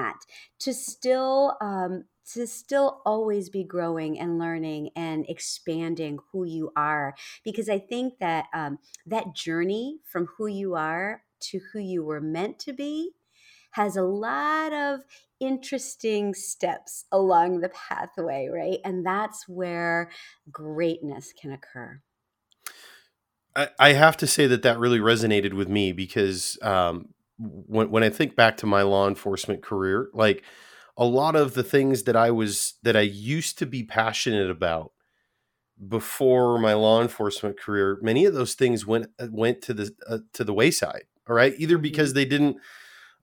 to 0.61 0.73
still 0.75 1.57
um, 1.61 2.05
to 2.33 2.47
still 2.47 3.03
always 3.05 3.49
be 3.51 3.65
growing 3.65 4.19
and 4.19 4.39
learning 4.39 4.91
and 4.95 5.27
expanding 5.29 6.19
who 6.31 6.45
you 6.45 6.71
are 6.77 7.15
because 7.45 7.69
i 7.69 7.79
think 7.79 8.19
that 8.19 8.47
um, 8.55 8.79
that 9.07 9.35
journey 9.35 9.99
from 10.05 10.27
who 10.37 10.47
you 10.47 10.75
are 10.75 11.25
to 11.41 11.61
who 11.73 11.79
you 11.81 12.05
were 12.05 12.21
meant 12.21 12.59
to 12.59 12.73
be 12.73 13.13
has 13.73 13.97
a 13.97 14.03
lot 14.03 14.73
of 14.73 15.01
interesting 15.41 16.35
steps 16.35 17.05
along 17.11 17.61
the 17.61 17.69
pathway 17.71 18.49
right? 18.49 18.79
And 18.85 19.05
that's 19.05 19.49
where 19.49 20.11
greatness 20.51 21.33
can 21.33 21.53
occur. 21.53 22.01
I, 23.55 23.69
I 23.79 23.93
have 23.93 24.17
to 24.19 24.27
say 24.27 24.47
that 24.47 24.63
that 24.63 24.79
really 24.79 24.99
resonated 24.99 25.53
with 25.53 25.69
me 25.69 25.93
because 25.93 26.59
um, 26.63 27.13
when 27.39 27.91
when 27.91 28.03
I 28.03 28.11
think 28.11 28.37
back 28.37 28.57
to 28.59 28.67
my 28.67 28.83
law 28.83 29.09
enforcement 29.09 29.63
career, 29.63 30.09
like 30.13 30.43
a 30.97 31.05
lot 31.05 31.37
of 31.37 31.55
the 31.55 31.63
things 31.63 32.05
that 32.05 32.17
I 32.17 32.31
was 32.31 32.75
that 32.83 32.97
I 32.97 33.03
used 33.03 33.59
to 33.59 33.67
be 33.67 33.83
passionate 33.83 34.51
about 34.51 34.93
before 35.89 36.59
my 36.59 36.75
law 36.75 37.03
enforcement 37.03 37.59
career, 37.59 37.99
many 38.03 38.25
of 38.25 38.35
those 38.35 38.55
things 38.55 38.87
went 38.87 39.07
uh, 39.19 39.29
went 39.31 39.63
to 39.63 39.75
the 39.75 39.95
uh, 40.09 40.19
to 40.35 40.45
the 40.45 40.55
wayside. 40.55 41.05
All 41.29 41.35
right, 41.37 41.55
either 41.59 41.79
Mm-hmm. 41.83 41.83
because 41.83 42.15
they 42.15 42.25
didn't 42.25 42.57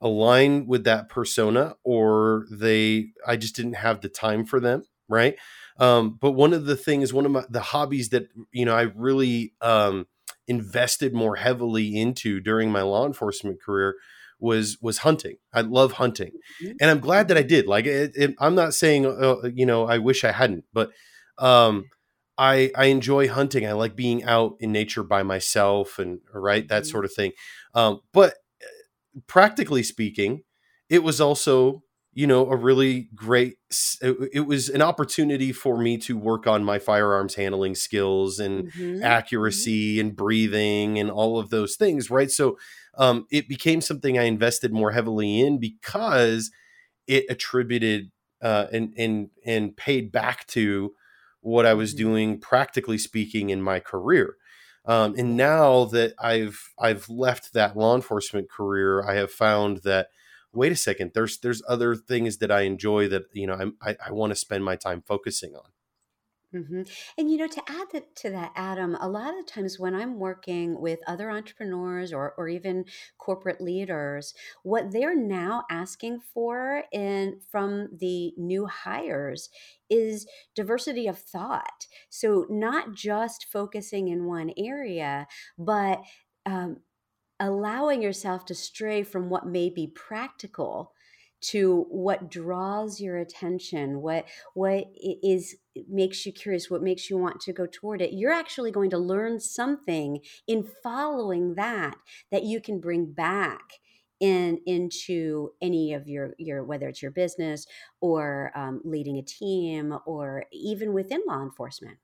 align 0.02 0.66
with 0.68 0.84
that 0.86 1.10
persona 1.10 1.76
or 1.84 2.46
they 2.52 3.10
I 3.28 3.36
just 3.38 3.56
didn't 3.56 3.74
have 3.74 4.02
the 4.02 4.10
time 4.10 4.46
for 4.46 4.60
them, 4.60 4.84
right? 5.08 5.36
Um, 5.78 6.18
but 6.20 6.32
one 6.32 6.54
of 6.54 6.66
the 6.66 6.76
things, 6.76 7.14
one 7.14 7.26
of 7.26 7.32
my, 7.32 7.46
the 7.50 7.62
hobbies 7.62 8.10
that 8.10 8.30
you 8.52 8.66
know 8.66 8.76
I 8.76 8.84
really 8.96 9.54
um, 9.62 10.08
invested 10.50 11.14
more 11.14 11.38
heavily 11.38 11.96
into 11.98 12.40
during 12.42 12.72
my 12.72 12.82
law 12.82 13.06
enforcement 13.08 13.62
career 13.62 13.96
was 14.40 14.78
was 14.82 15.00
hunting. 15.00 15.36
I 15.54 15.62
love 15.62 15.94
hunting, 15.94 16.32
Mhm. 16.64 16.76
and 16.82 16.90
I'm 16.92 17.00
glad 17.00 17.28
that 17.30 17.38
I 17.38 17.44
did. 17.44 17.68
Like, 17.68 17.86
it, 17.86 18.12
it, 18.16 18.36
I'm 18.40 18.56
not 18.56 18.74
saying 18.74 19.06
uh, 19.06 19.36
you 19.54 19.66
know 19.66 19.86
I 19.86 19.98
wish 20.00 20.24
I 20.24 20.32
hadn't, 20.32 20.66
but 20.74 20.92
um, 21.38 21.86
I 22.38 22.72
I 22.76 22.86
enjoy 22.86 23.28
hunting. 23.28 23.66
I 23.68 23.74
like 23.74 23.96
being 23.96 24.24
out 24.24 24.56
in 24.60 24.72
nature 24.72 25.04
by 25.04 25.24
myself 25.24 26.00
and 26.00 26.20
right 26.34 26.68
that 26.70 26.84
Mhm. 26.84 26.92
sort 26.92 27.06
of 27.06 27.14
thing. 27.14 27.32
Um, 27.76 28.00
but 28.14 28.32
uh, 28.64 29.20
practically 29.28 29.84
speaking, 29.84 30.44
it 30.90 31.04
was 31.04 31.20
also 31.22 31.84
you 32.14 32.28
know 32.28 32.50
a 32.50 32.56
really 32.56 33.10
great. 33.16 33.58
It, 34.02 34.48
was 34.48 34.70
an 34.70 34.82
opportunity 34.82 35.52
for 35.52 35.78
me 35.78 35.98
to 36.00 36.18
work 36.18 36.48
on 36.48 36.64
my 36.64 36.80
firearms 36.80 37.36
handling 37.36 37.76
skills 37.76 38.40
and 38.40 38.66
Mhm. 38.76 39.02
accuracy 39.02 40.00
and 40.00 40.16
breathing 40.16 40.98
and 41.00 41.12
all 41.12 41.40
of 41.40 41.50
those 41.50 41.76
things, 41.76 42.10
right? 42.10 42.32
So 42.32 42.58
um, 42.98 43.28
it 43.32 43.48
became 43.48 43.82
something 43.82 44.18
I 44.18 44.24
invested 44.24 44.74
more 44.74 44.92
heavily 44.92 45.40
in 45.40 45.60
because 45.60 46.52
it 47.08 47.26
attributed 47.30 48.12
uh, 48.42 48.68
and 48.72 48.94
and 48.98 49.30
and 49.46 49.76
paid 49.76 50.12
back 50.12 50.48
to 50.48 50.94
what 51.42 51.66
I 51.66 51.74
was 51.74 51.94
Mhm. 51.94 51.94
doing, 51.94 52.40
practically 52.40 52.98
speaking, 52.98 53.50
in 53.50 53.62
my 53.62 53.80
career. 53.80 54.36
Um, 54.86 55.16
and 55.18 55.36
now 55.38 55.86
that 55.86 56.14
I've 56.20 56.60
I've 56.80 57.10
left 57.10 57.54
that 57.54 57.78
law 57.78 57.96
enforcement 57.96 58.50
career, 58.50 59.04
I 59.08 59.16
have 59.16 59.32
found 59.32 59.78
that 59.84 60.10
wait 60.54 60.72
a 60.72 60.76
second, 60.76 61.12
there's 61.14 61.40
there's 61.40 61.62
other 61.68 61.96
things 61.96 62.38
that 62.40 62.52
I 62.52 62.62
enjoy 62.62 63.08
that 63.10 63.24
you 63.34 63.48
know 63.48 63.54
I'm, 63.56 63.78
I 63.82 63.98
I 64.08 64.12
want 64.12 64.32
to 64.32 64.36
spend 64.36 64.64
my 64.66 64.76
time 64.76 65.02
focusing 65.02 65.56
on. 65.56 65.72
hmm 66.52 66.82
And 67.16 67.30
you 67.30 67.38
know, 67.38 67.48
to 67.48 67.62
add 67.68 67.92
that, 67.92 68.16
to 68.18 68.32
that, 68.32 68.54
Adam, 68.56 68.96
a 68.96 69.08
lot 69.08 69.38
of 69.38 69.46
times 69.46 69.78
when 69.78 69.94
I'm 69.94 70.18
working 70.18 70.82
with 70.82 71.00
other 71.06 71.30
entrepreneurs 71.30 72.12
or, 72.12 72.34
or 72.40 72.48
even 72.48 72.86
corporate 73.20 73.62
leaders, 73.62 74.34
what 74.64 74.90
they're 74.92 75.16
now 75.16 75.66
asking 75.70 76.22
for 76.22 76.86
in 76.92 77.40
from 77.52 77.96
the 77.96 78.34
new 78.36 78.66
hires 78.66 79.50
is 79.92 80.28
diversity 80.56 81.06
of 81.06 81.20
thought. 81.20 81.86
So 82.10 82.48
not 82.50 82.94
just 82.94 83.46
focusing 83.52 84.08
in 84.08 84.26
one 84.26 84.52
area, 84.58 85.28
but 85.56 86.02
um, 86.48 86.82
allowing 87.40 88.02
yourself 88.02 88.46
to 88.46 88.56
stray 88.56 89.04
from 89.04 89.30
what 89.30 89.48
may 89.48 89.70
be 89.70 89.88
practical 89.88 90.94
to 91.42 91.86
what 91.90 92.30
draws 92.30 93.00
your 93.00 93.18
attention 93.18 94.02
what 94.02 94.28
what 94.54 94.88
is 95.24 95.56
makes 95.88 96.26
you 96.26 96.34
curious 96.34 96.70
what 96.70 96.84
makes 96.84 97.10
you 97.10 97.18
want 97.18 97.40
to 97.40 97.54
go 97.54 97.66
toward 97.66 98.02
it 98.02 98.14
you're 98.14 98.32
actually 98.32 98.72
going 98.72 98.90
to 98.90 98.98
learn 98.98 99.40
something 99.40 100.20
in 100.48 100.68
following 100.84 101.56
that 101.56 101.98
that 102.30 102.44
you 102.44 102.60
can 102.60 102.80
bring 102.80 103.12
back 103.14 103.76
in 104.20 104.60
into 104.66 105.52
any 105.62 105.94
of 105.94 106.10
your 106.10 106.34
your 106.38 106.62
whether 106.64 106.90
it's 106.90 107.02
your 107.02 107.12
business 107.12 107.66
or 108.02 108.52
um, 108.54 108.82
leading 108.84 109.18
a 109.18 109.22
team 109.22 109.98
or 110.06 110.44
even 110.52 110.92
within 110.92 111.22
law 111.26 111.42
enforcement 111.42 112.00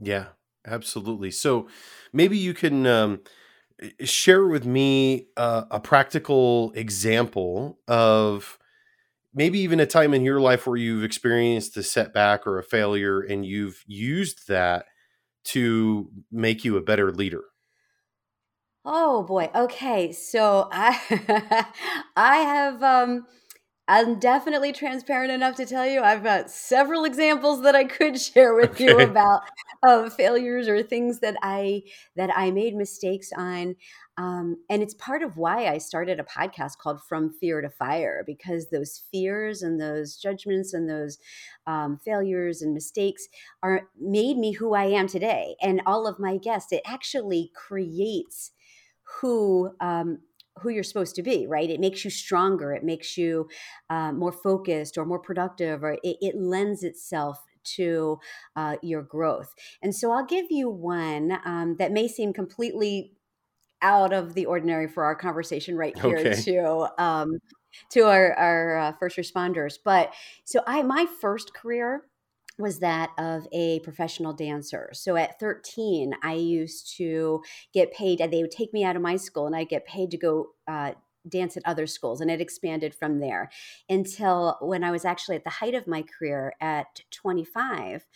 Yeah, 0.00 0.28
absolutely. 0.66 1.30
So 1.30 1.68
maybe 2.12 2.38
you 2.38 2.54
can 2.54 2.86
um, 2.86 3.22
share 4.04 4.46
with 4.46 4.66
me 4.66 5.28
uh, 5.36 5.64
a 5.70 5.80
practical 5.80 6.72
example 6.72 7.78
of 7.88 8.58
maybe 9.34 9.58
even 9.60 9.80
a 9.80 9.86
time 9.86 10.14
in 10.14 10.24
your 10.24 10.40
life 10.40 10.66
where 10.66 10.76
you've 10.76 11.04
experienced 11.04 11.76
a 11.76 11.82
setback 11.82 12.46
or 12.46 12.58
a 12.58 12.64
failure 12.64 13.20
and 13.20 13.46
you've 13.46 13.84
used 13.86 14.48
that 14.48 14.86
to 15.44 16.10
make 16.32 16.64
you 16.64 16.76
a 16.76 16.82
better 16.82 17.12
leader. 17.12 17.44
Oh 18.84 19.22
boy. 19.22 19.48
Okay. 19.54 20.12
So 20.12 20.68
I 20.72 21.72
I 22.16 22.36
have 22.38 22.82
um 22.82 23.26
I'm 23.92 24.18
definitely 24.18 24.72
transparent 24.72 25.30
enough 25.32 25.56
to 25.56 25.66
tell 25.66 25.86
you 25.86 26.00
I've 26.00 26.22
got 26.22 26.50
several 26.50 27.04
examples 27.04 27.60
that 27.60 27.76
I 27.76 27.84
could 27.84 28.18
share 28.18 28.54
with 28.54 28.80
you 28.80 28.98
about 28.98 29.42
uh, 29.82 30.08
failures 30.08 30.66
or 30.66 30.82
things 30.82 31.20
that 31.20 31.36
I 31.42 31.82
that 32.16 32.30
I 32.34 32.52
made 32.52 32.74
mistakes 32.74 33.32
on. 33.36 33.76
Um, 34.16 34.56
and 34.70 34.82
it's 34.82 34.94
part 34.94 35.22
of 35.22 35.36
why 35.36 35.66
I 35.66 35.76
started 35.76 36.18
a 36.18 36.24
podcast 36.24 36.78
called 36.78 37.02
From 37.06 37.34
Fear 37.38 37.60
to 37.60 37.68
Fire 37.68 38.24
because 38.26 38.70
those 38.70 39.02
fears 39.12 39.60
and 39.60 39.78
those 39.78 40.16
judgments 40.16 40.72
and 40.72 40.88
those 40.88 41.18
um, 41.66 41.98
failures 42.02 42.62
and 42.62 42.72
mistakes 42.72 43.28
are 43.62 43.90
made 44.00 44.38
me 44.38 44.52
who 44.52 44.72
I 44.72 44.84
am 44.84 45.06
today. 45.06 45.54
And 45.60 45.82
all 45.84 46.06
of 46.06 46.18
my 46.18 46.38
guests, 46.38 46.72
it 46.72 46.82
actually 46.86 47.50
creates 47.54 48.52
who 49.20 49.72
um, 49.80 50.20
who 50.60 50.68
you're 50.68 50.82
supposed 50.84 51.14
to 51.16 51.22
be 51.22 51.46
right 51.46 51.70
it 51.70 51.80
makes 51.80 52.04
you 52.04 52.10
stronger 52.10 52.72
it 52.72 52.84
makes 52.84 53.16
you 53.16 53.48
uh, 53.90 54.12
more 54.12 54.32
focused 54.32 54.98
or 54.98 55.04
more 55.04 55.18
productive 55.18 55.82
or 55.82 55.92
it, 56.02 56.16
it 56.20 56.34
lends 56.36 56.82
itself 56.82 57.38
to 57.64 58.18
uh, 58.56 58.76
your 58.82 59.02
growth 59.02 59.54
and 59.82 59.94
so 59.94 60.10
i'll 60.12 60.26
give 60.26 60.46
you 60.50 60.68
one 60.68 61.38
um, 61.44 61.76
that 61.78 61.92
may 61.92 62.06
seem 62.08 62.32
completely 62.32 63.12
out 63.82 64.12
of 64.12 64.34
the 64.34 64.46
ordinary 64.46 64.86
for 64.88 65.04
our 65.04 65.14
conversation 65.16 65.76
right 65.76 65.96
here 65.96 66.26
Okay. 66.26 66.44
to 66.44 66.86
um, 66.98 67.38
to 67.90 68.02
our, 68.02 68.32
our 68.34 68.78
uh, 68.78 68.92
first 68.98 69.16
responders 69.16 69.76
but 69.84 70.12
so 70.44 70.60
i 70.66 70.82
my 70.82 71.06
first 71.20 71.54
career 71.54 72.04
was 72.58 72.80
that 72.80 73.10
of 73.18 73.46
a 73.52 73.80
professional 73.80 74.32
dancer. 74.32 74.90
So 74.92 75.16
at 75.16 75.38
13, 75.40 76.14
I 76.22 76.34
used 76.34 76.96
to 76.96 77.42
get 77.72 77.92
paid, 77.92 78.20
and 78.20 78.32
they 78.32 78.42
would 78.42 78.50
take 78.50 78.72
me 78.72 78.84
out 78.84 78.96
of 78.96 79.02
my 79.02 79.16
school 79.16 79.46
and 79.46 79.56
I'd 79.56 79.68
get 79.68 79.86
paid 79.86 80.10
to 80.10 80.18
go 80.18 80.48
uh, 80.68 80.92
dance 81.28 81.56
at 81.56 81.62
other 81.66 81.86
schools. 81.86 82.20
And 82.20 82.30
it 82.30 82.40
expanded 82.40 82.94
from 82.94 83.20
there 83.20 83.50
until 83.88 84.58
when 84.60 84.84
I 84.84 84.90
was 84.90 85.04
actually 85.04 85.36
at 85.36 85.44
the 85.44 85.50
height 85.50 85.74
of 85.74 85.86
my 85.86 86.02
career 86.02 86.54
at 86.60 87.00
25. 87.10 88.06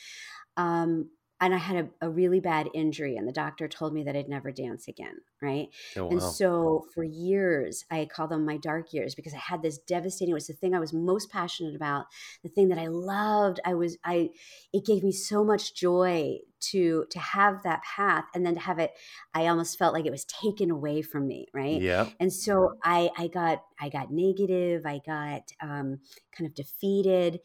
Um, 0.57 1.11
and 1.41 1.55
I 1.55 1.59
had 1.59 1.77
a, 2.01 2.07
a 2.07 2.11
really 2.11 2.41
bad 2.41 2.71
injury, 2.73 3.17
and 3.17 3.29
the 3.29 3.33
doctor 3.33 3.69
told 3.69 3.93
me 3.93 4.03
that 4.05 4.17
I'd 4.17 4.29
never 4.29 4.51
dance 4.51 4.89
again. 4.89 5.17
Right. 5.43 5.69
Oh 5.97 6.09
And 6.09 6.23
so 6.23 6.87
for 6.95 7.05
years, 7.05 7.85
I 7.91 8.07
call 8.07 8.27
them 8.27 8.47
my 8.47 8.57
dark 8.57 8.95
years 8.95 9.15
because 9.15 9.35
I 9.35 9.39
had 9.39 9.63
this 9.63 9.79
devastating, 9.79 10.33
it 10.33 10.35
was 10.35 10.47
the 10.47 10.55
thing 10.55 10.75
I 10.75 10.81
was 10.81 10.95
most 10.95 11.31
passionate 11.31 11.77
about, 11.77 12.07
the 12.43 12.49
thing 12.49 12.69
that 12.71 12.79
I 12.79 12.87
loved. 12.87 13.61
I 13.65 13.75
was, 13.75 13.99
I, 14.03 14.31
it 14.73 14.87
gave 14.87 15.05
me 15.05 15.13
so 15.13 15.45
much 15.45 15.75
joy 15.75 16.39
to, 16.59 17.05
to 17.11 17.19
have 17.19 17.63
that 17.65 17.83
path 17.83 18.25
and 18.35 18.47
then 18.47 18.55
to 18.55 18.61
have 18.61 18.79
it, 18.79 18.93
I 19.35 19.47
almost 19.49 19.79
felt 19.79 19.93
like 19.93 20.07
it 20.07 20.11
was 20.11 20.25
taken 20.25 20.71
away 20.71 21.03
from 21.03 21.27
me. 21.27 21.49
Right. 21.53 21.83
Yeah. 21.83 22.09
And 22.19 22.33
so 22.33 22.79
I, 22.83 23.11
I 23.19 23.29
got 23.29 23.63
I 23.79 23.91
got 23.91 24.11
negative. 24.11 24.87
I 24.87 25.01
got 25.05 25.53
um, 25.61 26.01
kind 26.33 26.47
of 26.47 26.55
defeated. 26.55 27.41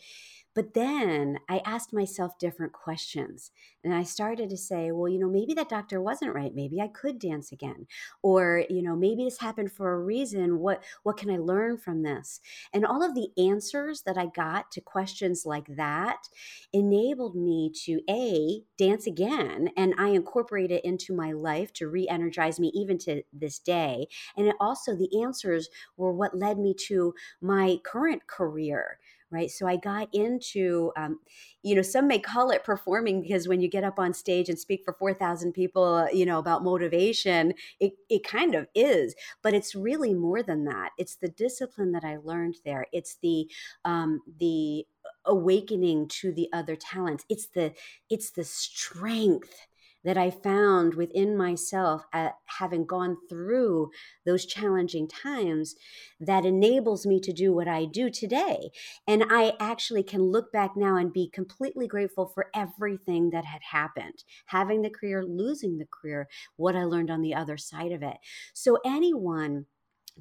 But 0.53 0.73
then 0.73 1.39
I 1.47 1.61
asked 1.65 1.93
myself 1.93 2.37
different 2.37 2.73
questions 2.73 3.51
and 3.83 3.93
I 3.93 4.03
started 4.03 4.49
to 4.49 4.57
say, 4.57 4.91
well, 4.91 5.07
you 5.07 5.19
know, 5.19 5.29
maybe 5.29 5.53
that 5.53 5.69
doctor 5.69 6.01
wasn't 6.01 6.35
right. 6.35 6.53
Maybe 6.53 6.81
I 6.81 6.87
could 6.87 7.19
dance 7.19 7.51
again. 7.51 7.87
Or, 8.21 8.65
you 8.69 8.81
know, 8.81 8.95
maybe 8.95 9.23
this 9.23 9.39
happened 9.39 9.71
for 9.71 9.93
a 9.93 9.99
reason. 9.99 10.59
What 10.59 10.83
what 11.03 11.17
can 11.17 11.29
I 11.29 11.37
learn 11.37 11.77
from 11.77 12.03
this? 12.03 12.41
And 12.73 12.85
all 12.85 13.03
of 13.03 13.15
the 13.15 13.29
answers 13.37 14.01
that 14.03 14.17
I 14.17 14.27
got 14.27 14.71
to 14.71 14.81
questions 14.81 15.45
like 15.45 15.67
that 15.75 16.27
enabled 16.73 17.35
me 17.35 17.71
to 17.85 18.01
A, 18.09 18.61
dance 18.77 19.07
again. 19.07 19.69
And 19.77 19.93
I 19.97 20.09
incorporate 20.09 20.71
it 20.71 20.83
into 20.85 21.13
my 21.13 21.31
life 21.31 21.73
to 21.73 21.87
re-energize 21.87 22.59
me 22.59 22.71
even 22.75 22.97
to 22.99 23.23
this 23.33 23.57
day. 23.59 24.07
And 24.37 24.47
it 24.47 24.55
also 24.59 24.95
the 24.95 25.21
answers 25.23 25.69
were 25.97 26.13
what 26.13 26.37
led 26.37 26.59
me 26.59 26.75
to 26.87 27.13
my 27.41 27.79
current 27.83 28.27
career 28.27 28.99
right? 29.31 29.49
So 29.49 29.67
i 29.67 29.75
got 29.77 30.09
into 30.13 30.91
um, 30.97 31.19
you 31.63 31.75
know 31.75 31.81
some 31.81 32.07
may 32.07 32.19
call 32.19 32.51
it 32.51 32.63
performing 32.63 33.21
because 33.21 33.47
when 33.47 33.61
you 33.61 33.69
get 33.69 33.83
up 33.83 33.99
on 33.99 34.13
stage 34.13 34.49
and 34.49 34.59
speak 34.59 34.81
for 34.83 34.93
4000 34.93 35.53
people 35.53 36.07
you 36.11 36.25
know 36.25 36.39
about 36.39 36.63
motivation 36.63 37.53
it, 37.79 37.93
it 38.09 38.23
kind 38.23 38.55
of 38.55 38.67
is 38.75 39.15
but 39.41 39.53
it's 39.53 39.75
really 39.75 40.13
more 40.13 40.43
than 40.43 40.65
that. 40.65 40.91
It's 40.97 41.15
the 41.15 41.29
discipline 41.29 41.91
that 41.93 42.03
i 42.03 42.17
learned 42.17 42.55
there. 42.65 42.87
It's 42.91 43.17
the 43.21 43.49
um, 43.85 44.21
the 44.39 44.85
awakening 45.25 46.07
to 46.07 46.31
the 46.31 46.49
other 46.53 46.75
talents. 46.75 47.25
It's 47.29 47.47
the 47.47 47.73
it's 48.09 48.31
the 48.31 48.43
strength 48.43 49.67
that 50.03 50.17
I 50.17 50.31
found 50.31 50.95
within 50.95 51.37
myself 51.37 52.05
at 52.13 52.35
having 52.45 52.85
gone 52.85 53.17
through 53.29 53.91
those 54.25 54.45
challenging 54.45 55.07
times 55.07 55.75
that 56.19 56.45
enables 56.45 57.05
me 57.05 57.19
to 57.21 57.33
do 57.33 57.53
what 57.53 57.67
I 57.67 57.85
do 57.85 58.09
today. 58.09 58.71
And 59.07 59.23
I 59.29 59.53
actually 59.59 60.03
can 60.03 60.21
look 60.21 60.51
back 60.51 60.75
now 60.75 60.95
and 60.95 61.13
be 61.13 61.29
completely 61.29 61.87
grateful 61.87 62.27
for 62.27 62.49
everything 62.53 63.29
that 63.31 63.45
had 63.45 63.61
happened 63.71 64.23
having 64.47 64.81
the 64.81 64.89
career, 64.89 65.23
losing 65.23 65.77
the 65.77 65.87
career, 65.91 66.27
what 66.55 66.75
I 66.75 66.83
learned 66.83 67.11
on 67.11 67.21
the 67.21 67.33
other 67.33 67.57
side 67.57 67.91
of 67.91 68.03
it. 68.03 68.17
So, 68.53 68.77
anyone 68.85 69.65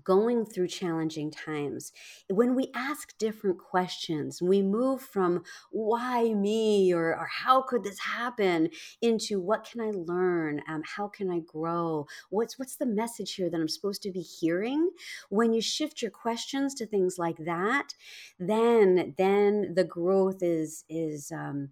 going 0.03 0.47
through 0.47 0.69
challenging 0.69 1.31
times, 1.31 1.93
when 2.29 2.55
we 2.55 2.71
ask 2.75 3.17
different 3.19 3.59
questions, 3.59 4.41
we 4.41 4.63
move 4.63 5.01
from 5.01 5.43
why 5.71 6.33
me 6.35 6.93
or, 6.93 7.17
or 7.17 7.27
how 7.27 7.63
could 7.63 7.85
this 7.85 7.99
happen 7.99 8.71
into 9.03 9.41
what 9.41 9.69
can 9.71 9.81
I 9.81 9.91
learn? 9.91 10.63
Um, 10.69 10.83
how 10.85 11.09
can 11.09 11.31
I 11.31 11.41
grow? 11.41 12.07
What's 12.31 12.59
what's 12.59 12.77
the 12.77 12.87
message 12.87 13.35
here 13.35 13.51
that 13.51 13.61
I'm 13.61 13.69
supposed 13.69 14.03
to 14.03 14.13
be 14.13 14.21
hearing? 14.21 14.91
When 15.29 15.53
you 15.53 15.61
shift 15.61 16.03
your 16.03 16.11
questions 16.11 16.75
to 16.77 16.87
things 16.87 17.19
like 17.19 17.39
that, 17.45 17.95
then 18.39 19.15
then 19.17 19.75
the 19.75 19.85
growth 19.85 20.43
is 20.43 20.85
is 20.89 21.33
um, 21.33 21.71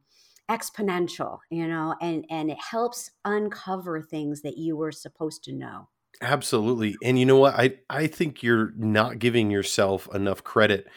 exponential, 0.51 1.39
you 1.51 1.67
know, 1.67 1.95
and 2.01 2.25
and 2.31 2.51
it 2.51 2.59
helps 2.61 3.11
uncover 3.25 4.03
things 4.03 4.43
that 4.43 4.57
you 4.59 4.77
were 4.77 4.93
supposed 4.93 5.45
to 5.45 5.53
know. 5.53 5.89
Absolutely. 6.21 6.97
And 7.03 7.19
you 7.19 7.27
know 7.27 7.37
what? 7.37 7.55
I, 7.55 7.75
I 7.89 8.07
think 8.07 8.43
you're 8.43 8.73
not 8.77 9.19
giving 9.19 9.51
yourself 9.51 10.09
enough 10.15 10.43
credit 10.43 10.89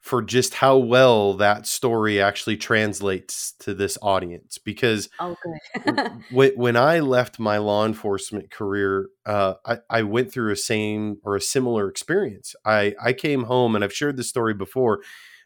for 0.00 0.20
just 0.20 0.54
how 0.54 0.76
well 0.76 1.34
that 1.34 1.64
story 1.66 2.20
actually 2.20 2.56
translates 2.56 3.52
to 3.60 3.72
this 3.72 3.96
audience 4.02 4.58
because 4.58 5.08
oh, 5.20 5.36
when, 6.32 6.52
when 6.56 6.76
I 6.76 6.98
left 7.00 7.38
my 7.38 7.58
law 7.58 7.86
enforcement 7.86 8.50
career, 8.50 9.08
uh, 9.26 9.54
I, 9.64 9.78
I 9.88 10.02
went 10.02 10.32
through 10.32 10.52
a 10.52 10.56
same 10.56 11.18
or 11.22 11.36
a 11.36 11.40
similar 11.40 11.88
experience. 11.88 12.56
I, 12.64 12.94
I 13.00 13.12
came 13.12 13.44
home 13.44 13.76
and 13.76 13.84
I've 13.84 13.94
shared 13.94 14.16
this 14.16 14.28
story 14.28 14.54
before. 14.54 15.02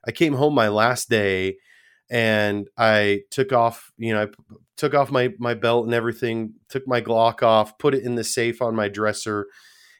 I 0.07 0.13
came 0.13 0.35
home 0.35 0.55
my 0.55 0.69
last 0.69 1.11
day 1.11 1.57
and 2.09 2.69
I 2.79 3.23
took 3.31 3.53
off, 3.53 3.91
you 3.99 4.15
know, 4.15 4.23
I 4.23 4.27
took 4.77 4.95
off 4.95 5.11
my 5.11 5.33
my 5.39 5.55
belt 5.55 5.85
and 5.85 5.95
everything, 5.95 6.55
took 6.69 6.87
my 6.87 7.01
Glock 7.01 7.43
off, 7.43 7.79
put 7.79 7.95
it 7.95 8.03
in 8.03 8.15
the 8.15 8.25
safe 8.25 8.61
on 8.63 8.75
my 8.75 8.89
dresser, 8.89 9.47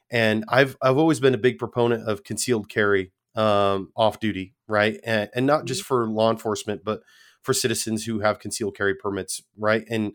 and 0.09 0.43
I've 0.47 0.77
I've 0.81 0.97
always 0.97 1.19
been 1.19 1.33
a 1.33 1.39
big 1.39 1.57
proponent 1.57 2.07
of 2.07 2.23
concealed 2.23 2.69
carry 2.69 3.11
um, 3.35 3.91
off 3.95 4.19
duty, 4.19 4.53
right, 4.67 4.99
and, 5.03 5.29
and 5.35 5.45
not 5.45 5.65
just 5.65 5.81
mm-hmm. 5.81 5.87
for 5.87 6.09
law 6.09 6.31
enforcement, 6.31 6.81
but 6.83 7.01
for 7.41 7.53
citizens 7.53 8.05
who 8.05 8.19
have 8.19 8.39
concealed 8.39 8.75
carry 8.75 8.95
permits, 8.95 9.41
right, 9.57 9.85
and 9.89 10.13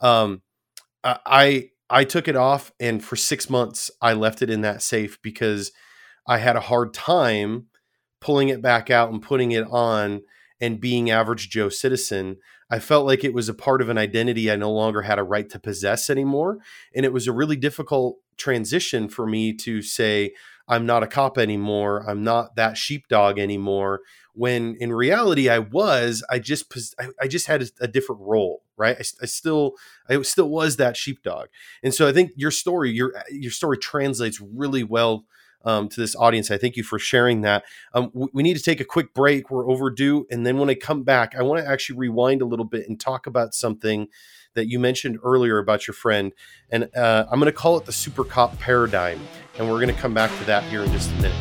um, 0.00 0.42
I 1.04 1.70
I 1.88 2.04
took 2.04 2.28
it 2.28 2.36
off, 2.36 2.72
and 2.80 3.04
for 3.04 3.16
six 3.16 3.50
months 3.50 3.90
I 4.00 4.12
left 4.12 4.42
it 4.42 4.50
in 4.50 4.62
that 4.62 4.82
safe 4.82 5.20
because 5.22 5.72
I 6.26 6.38
had 6.38 6.56
a 6.56 6.60
hard 6.60 6.94
time 6.94 7.66
pulling 8.20 8.48
it 8.48 8.62
back 8.62 8.88
out 8.88 9.10
and 9.10 9.20
putting 9.20 9.52
it 9.52 9.66
on 9.68 10.22
and 10.62 10.80
being 10.80 11.10
average 11.10 11.50
Joe 11.50 11.68
citizen, 11.68 12.36
I 12.70 12.78
felt 12.78 13.04
like 13.04 13.24
it 13.24 13.34
was 13.34 13.48
a 13.48 13.54
part 13.54 13.82
of 13.82 13.88
an 13.88 13.98
identity 13.98 14.50
I 14.50 14.54
no 14.54 14.70
longer 14.70 15.02
had 15.02 15.18
a 15.18 15.24
right 15.24 15.48
to 15.50 15.58
possess 15.58 16.08
anymore. 16.08 16.58
And 16.94 17.04
it 17.04 17.12
was 17.12 17.26
a 17.26 17.32
really 17.32 17.56
difficult 17.56 18.18
transition 18.38 19.08
for 19.08 19.26
me 19.26 19.52
to 19.54 19.82
say, 19.82 20.32
I'm 20.68 20.86
not 20.86 21.02
a 21.02 21.08
cop 21.08 21.36
anymore. 21.36 22.08
I'm 22.08 22.22
not 22.22 22.54
that 22.54 22.78
sheepdog 22.78 23.40
anymore. 23.40 24.00
When 24.34 24.76
in 24.78 24.92
reality, 24.92 25.50
I 25.50 25.58
was. 25.58 26.24
I 26.30 26.38
just 26.38 26.72
I 27.20 27.26
just 27.26 27.48
had 27.48 27.68
a, 27.80 27.88
different 27.88 28.22
role, 28.22 28.62
right? 28.78 28.96
I, 28.96 29.04
I, 29.22 29.26
still 29.26 29.72
I 30.08 30.22
still 30.22 30.48
was 30.48 30.76
that 30.76 30.96
sheepdog, 30.96 31.48
and 31.82 31.92
so 31.92 32.08
I 32.08 32.12
think 32.12 32.30
your 32.36 32.50
story 32.50 32.92
your 32.92 33.12
your 33.30 33.50
story 33.50 33.76
translates 33.76 34.40
really 34.40 34.84
well 34.84 35.26
um, 35.64 35.88
to 35.88 36.00
this 36.00 36.14
audience. 36.16 36.50
I 36.50 36.58
thank 36.58 36.76
you 36.76 36.82
for 36.82 36.98
sharing 36.98 37.42
that. 37.42 37.64
Um, 37.94 38.10
we, 38.12 38.28
we, 38.32 38.42
need 38.42 38.56
to 38.56 38.62
take 38.62 38.80
a 38.80 38.84
quick 38.84 39.14
break. 39.14 39.50
We're 39.50 39.68
overdue. 39.68 40.26
And 40.30 40.46
then 40.46 40.58
when 40.58 40.70
I 40.70 40.74
come 40.74 41.02
back, 41.02 41.34
I 41.36 41.42
want 41.42 41.62
to 41.62 41.68
actually 41.68 41.98
rewind 41.98 42.42
a 42.42 42.46
little 42.46 42.64
bit 42.64 42.88
and 42.88 42.98
talk 42.98 43.26
about 43.26 43.54
something 43.54 44.08
that 44.54 44.68
you 44.68 44.78
mentioned 44.78 45.18
earlier 45.24 45.58
about 45.58 45.86
your 45.86 45.94
friend. 45.94 46.32
And 46.70 46.88
uh, 46.96 47.26
I'm 47.30 47.38
going 47.38 47.50
to 47.50 47.56
call 47.56 47.76
it 47.78 47.84
the 47.84 47.92
super 47.92 48.24
cop 48.24 48.58
paradigm. 48.58 49.20
And 49.58 49.68
we're 49.68 49.80
going 49.80 49.94
to 49.94 50.00
come 50.00 50.14
back 50.14 50.36
to 50.38 50.44
that 50.44 50.64
here 50.64 50.82
in 50.82 50.92
just 50.92 51.10
a 51.10 51.14
minute. 51.14 51.32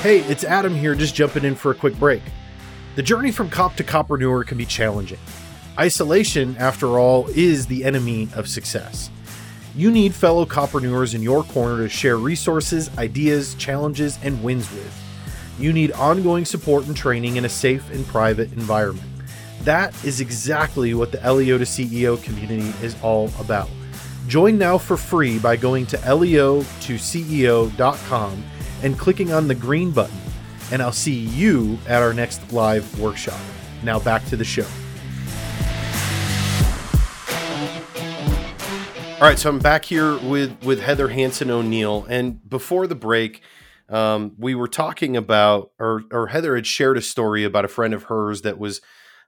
Hey, 0.00 0.20
it's 0.20 0.44
Adam 0.44 0.74
here, 0.74 0.94
just 0.94 1.14
jumping 1.14 1.44
in 1.44 1.54
for 1.54 1.70
a 1.70 1.74
quick 1.74 1.98
break. 1.98 2.22
The 2.94 3.02
journey 3.02 3.32
from 3.32 3.50
cop 3.50 3.76
to 3.76 3.84
copreneur 3.84 4.46
can 4.46 4.56
be 4.56 4.66
challenging. 4.66 5.18
Isolation, 5.78 6.56
after 6.58 6.98
all, 6.98 7.28
is 7.34 7.66
the 7.66 7.84
enemy 7.84 8.28
of 8.34 8.48
success. 8.48 9.10
You 9.76 9.90
need 9.90 10.14
fellow 10.14 10.46
copreneurs 10.46 11.14
in 11.14 11.20
your 11.20 11.44
corner 11.44 11.82
to 11.82 11.88
share 11.90 12.16
resources, 12.16 12.88
ideas, 12.96 13.54
challenges, 13.56 14.18
and 14.22 14.42
wins 14.42 14.72
with. 14.72 15.02
You 15.58 15.70
need 15.74 15.92
ongoing 15.92 16.46
support 16.46 16.86
and 16.86 16.96
training 16.96 17.36
in 17.36 17.44
a 17.44 17.48
safe 17.50 17.90
and 17.90 18.06
private 18.06 18.50
environment. 18.54 19.06
That 19.64 19.94
is 20.02 20.22
exactly 20.22 20.94
what 20.94 21.12
the 21.12 21.18
LEO 21.30 21.58
to 21.58 21.64
CEO 21.64 22.22
community 22.22 22.72
is 22.82 22.96
all 23.02 23.30
about. 23.38 23.68
Join 24.26 24.56
now 24.56 24.78
for 24.78 24.96
free 24.96 25.38
by 25.38 25.56
going 25.56 25.84
to 25.86 26.14
leo 26.14 26.62
to 26.62 26.94
CEO.com 26.94 28.44
and 28.82 28.98
clicking 28.98 29.32
on 29.34 29.46
the 29.46 29.54
green 29.54 29.90
button, 29.90 30.16
and 30.72 30.80
I'll 30.80 30.90
see 30.90 31.12
you 31.12 31.78
at 31.86 32.00
our 32.00 32.14
next 32.14 32.50
live 32.50 32.98
workshop. 32.98 33.38
Now 33.82 33.98
back 33.98 34.24
to 34.26 34.36
the 34.36 34.44
show. 34.44 34.66
All 39.16 39.22
right, 39.22 39.38
so 39.38 39.48
I'm 39.48 39.60
back 39.60 39.86
here 39.86 40.18
with 40.18 40.62
with 40.62 40.78
Heather 40.78 41.08
Hansen 41.08 41.50
O'Neill, 41.50 42.04
and 42.06 42.46
before 42.46 42.86
the 42.86 42.94
break, 42.94 43.40
um, 43.88 44.34
we 44.36 44.54
were 44.54 44.68
talking 44.68 45.16
about, 45.16 45.70
or 45.78 46.02
or 46.12 46.26
Heather 46.26 46.54
had 46.54 46.66
shared 46.66 46.98
a 46.98 47.00
story 47.00 47.42
about 47.42 47.64
a 47.64 47.68
friend 47.68 47.94
of 47.94 48.04
hers 48.04 48.42
that 48.42 48.58
was 48.58 48.82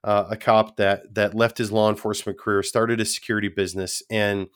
uh, 0.05 0.27
a 0.29 0.37
cop 0.37 0.77
that 0.77 1.15
that 1.15 1.35
left 1.35 1.57
his 1.57 1.73
law 1.73 1.89
enforcement 1.89 2.39
career, 2.39 2.63
started 2.63 3.01
a 3.01 3.07
security 3.07 3.49
business, 3.49 4.03
and 4.11 4.49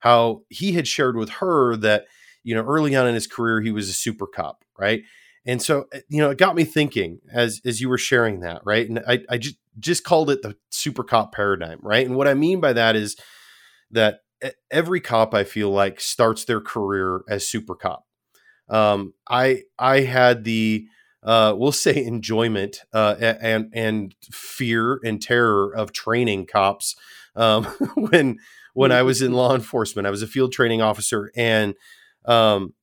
how 0.00 0.42
he 0.48 0.72
had 0.72 0.88
shared 0.88 1.16
with 1.16 1.30
her 1.34 1.76
that 1.76 2.06
you 2.42 2.56
know 2.56 2.64
early 2.64 2.96
on 2.96 3.06
in 3.06 3.14
his 3.14 3.28
career 3.28 3.60
he 3.60 3.70
was 3.70 3.88
a 3.88 3.92
super 3.92 4.26
cop, 4.26 4.64
right? 4.76 5.02
And 5.46 5.62
so 5.62 5.86
eh, 5.92 6.00
you 6.08 6.18
know 6.18 6.30
it 6.30 6.38
got 6.38 6.56
me 6.56 6.64
thinking 6.64 7.20
as 7.32 7.60
as 7.64 7.80
you 7.80 7.88
were 7.88 7.96
sharing 7.96 8.40
that, 8.40 8.62
right? 8.64 8.88
And 8.88 8.98
I 9.06 9.20
I 9.30 9.38
just 9.38 9.54
just 9.78 10.02
called 10.02 10.30
it 10.30 10.42
the 10.42 10.56
super 10.70 11.04
cop 11.04 11.32
paradigm, 11.32 11.78
right? 11.80 12.04
And 12.04 12.16
what 12.16 12.26
I 12.26 12.34
mean 12.34 12.58
by 12.58 12.72
that 12.72 12.96
is 12.96 13.16
that 13.92 14.22
every 14.70 15.00
cop 15.00 15.34
I 15.34 15.44
feel 15.44 15.70
like 15.70 16.00
starts 16.00 16.44
their 16.44 16.60
career 16.60 17.22
as 17.28 17.48
super 17.48 17.74
cop. 17.74 18.04
Um, 18.68 19.14
I 19.28 19.64
I 19.78 20.00
had 20.00 20.44
the 20.44 20.86
uh, 21.22 21.54
we'll 21.56 21.72
say 21.72 22.04
enjoyment 22.04 22.78
uh, 22.92 23.16
and 23.20 23.70
and 23.74 24.14
fear 24.32 25.00
and 25.04 25.20
terror 25.20 25.74
of 25.74 25.92
training 25.92 26.46
cops 26.46 26.96
um, 27.36 27.64
when 27.96 28.38
when 28.74 28.92
I 28.92 29.02
was 29.02 29.22
in 29.22 29.32
law 29.32 29.54
enforcement. 29.56 30.06
I 30.06 30.10
was 30.10 30.22
a 30.22 30.26
field 30.26 30.52
training 30.52 30.82
officer, 30.82 31.30
and 31.36 31.74
um, 32.26 32.74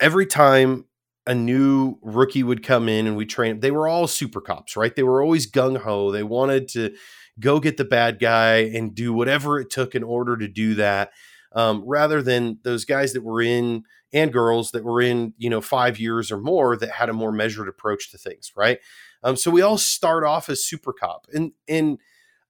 every 0.00 0.26
time 0.26 0.84
a 1.26 1.34
new 1.34 1.96
rookie 2.02 2.42
would 2.42 2.62
come 2.62 2.88
in 2.88 3.06
and 3.06 3.16
we 3.16 3.24
train, 3.24 3.60
they 3.60 3.70
were 3.70 3.88
all 3.88 4.06
super 4.06 4.40
cops, 4.40 4.76
right? 4.76 4.94
They 4.94 5.02
were 5.02 5.22
always 5.22 5.50
gung 5.50 5.78
ho. 5.78 6.10
They 6.10 6.22
wanted 6.22 6.68
to 6.68 6.94
go 7.40 7.60
get 7.60 7.76
the 7.76 7.84
bad 7.84 8.18
guy 8.18 8.56
and 8.56 8.94
do 8.94 9.12
whatever 9.12 9.58
it 9.58 9.70
took 9.70 9.94
in 9.94 10.02
order 10.02 10.36
to 10.36 10.48
do 10.48 10.74
that. 10.74 11.12
Um, 11.52 11.84
rather 11.86 12.20
than 12.20 12.58
those 12.64 12.84
guys 12.84 13.12
that 13.12 13.22
were 13.22 13.40
in 13.40 13.84
and 14.14 14.32
girls 14.32 14.70
that 14.70 14.84
were 14.84 15.02
in 15.02 15.34
you 15.36 15.50
know 15.50 15.60
five 15.60 15.98
years 15.98 16.30
or 16.30 16.38
more 16.38 16.76
that 16.76 16.90
had 16.90 17.10
a 17.10 17.12
more 17.12 17.32
measured 17.32 17.68
approach 17.68 18.10
to 18.10 18.16
things 18.16 18.52
right 18.56 18.78
um, 19.24 19.36
so 19.36 19.50
we 19.50 19.60
all 19.60 19.76
start 19.76 20.24
off 20.24 20.48
as 20.48 20.64
super 20.64 20.92
cop 20.92 21.26
and 21.34 21.52
and 21.68 21.98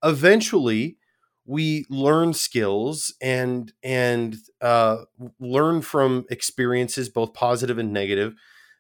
eventually 0.05 0.99
we 1.47 1.85
learn 1.88 2.33
skills 2.33 3.14
and 3.20 3.73
and 3.83 4.37
uh, 4.61 4.99
learn 5.40 5.81
from 5.83 6.25
experiences 6.31 7.09
both 7.09 7.35
positive 7.35 7.79
and 7.79 7.92
negative 7.92 8.35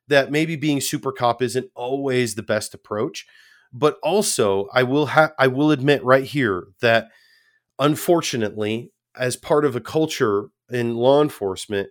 that 0.06 0.30
maybe 0.30 0.54
being 0.54 0.80
super 0.80 1.10
cop 1.10 1.40
isn't 1.42 1.70
always 1.74 2.34
the 2.34 2.42
best 2.42 2.74
approach 2.74 3.26
but 3.74 3.98
also 4.02 4.68
i 4.72 4.82
will 4.82 5.06
have 5.06 5.32
i 5.38 5.46
will 5.46 5.70
admit 5.70 6.02
right 6.04 6.24
here 6.24 6.68
that 6.80 7.08
unfortunately 7.78 8.90
as 9.16 9.36
part 9.36 9.64
of 9.64 9.76
a 9.76 9.80
culture 9.80 10.48
in 10.70 10.94
law 10.94 11.20
enforcement 11.20 11.88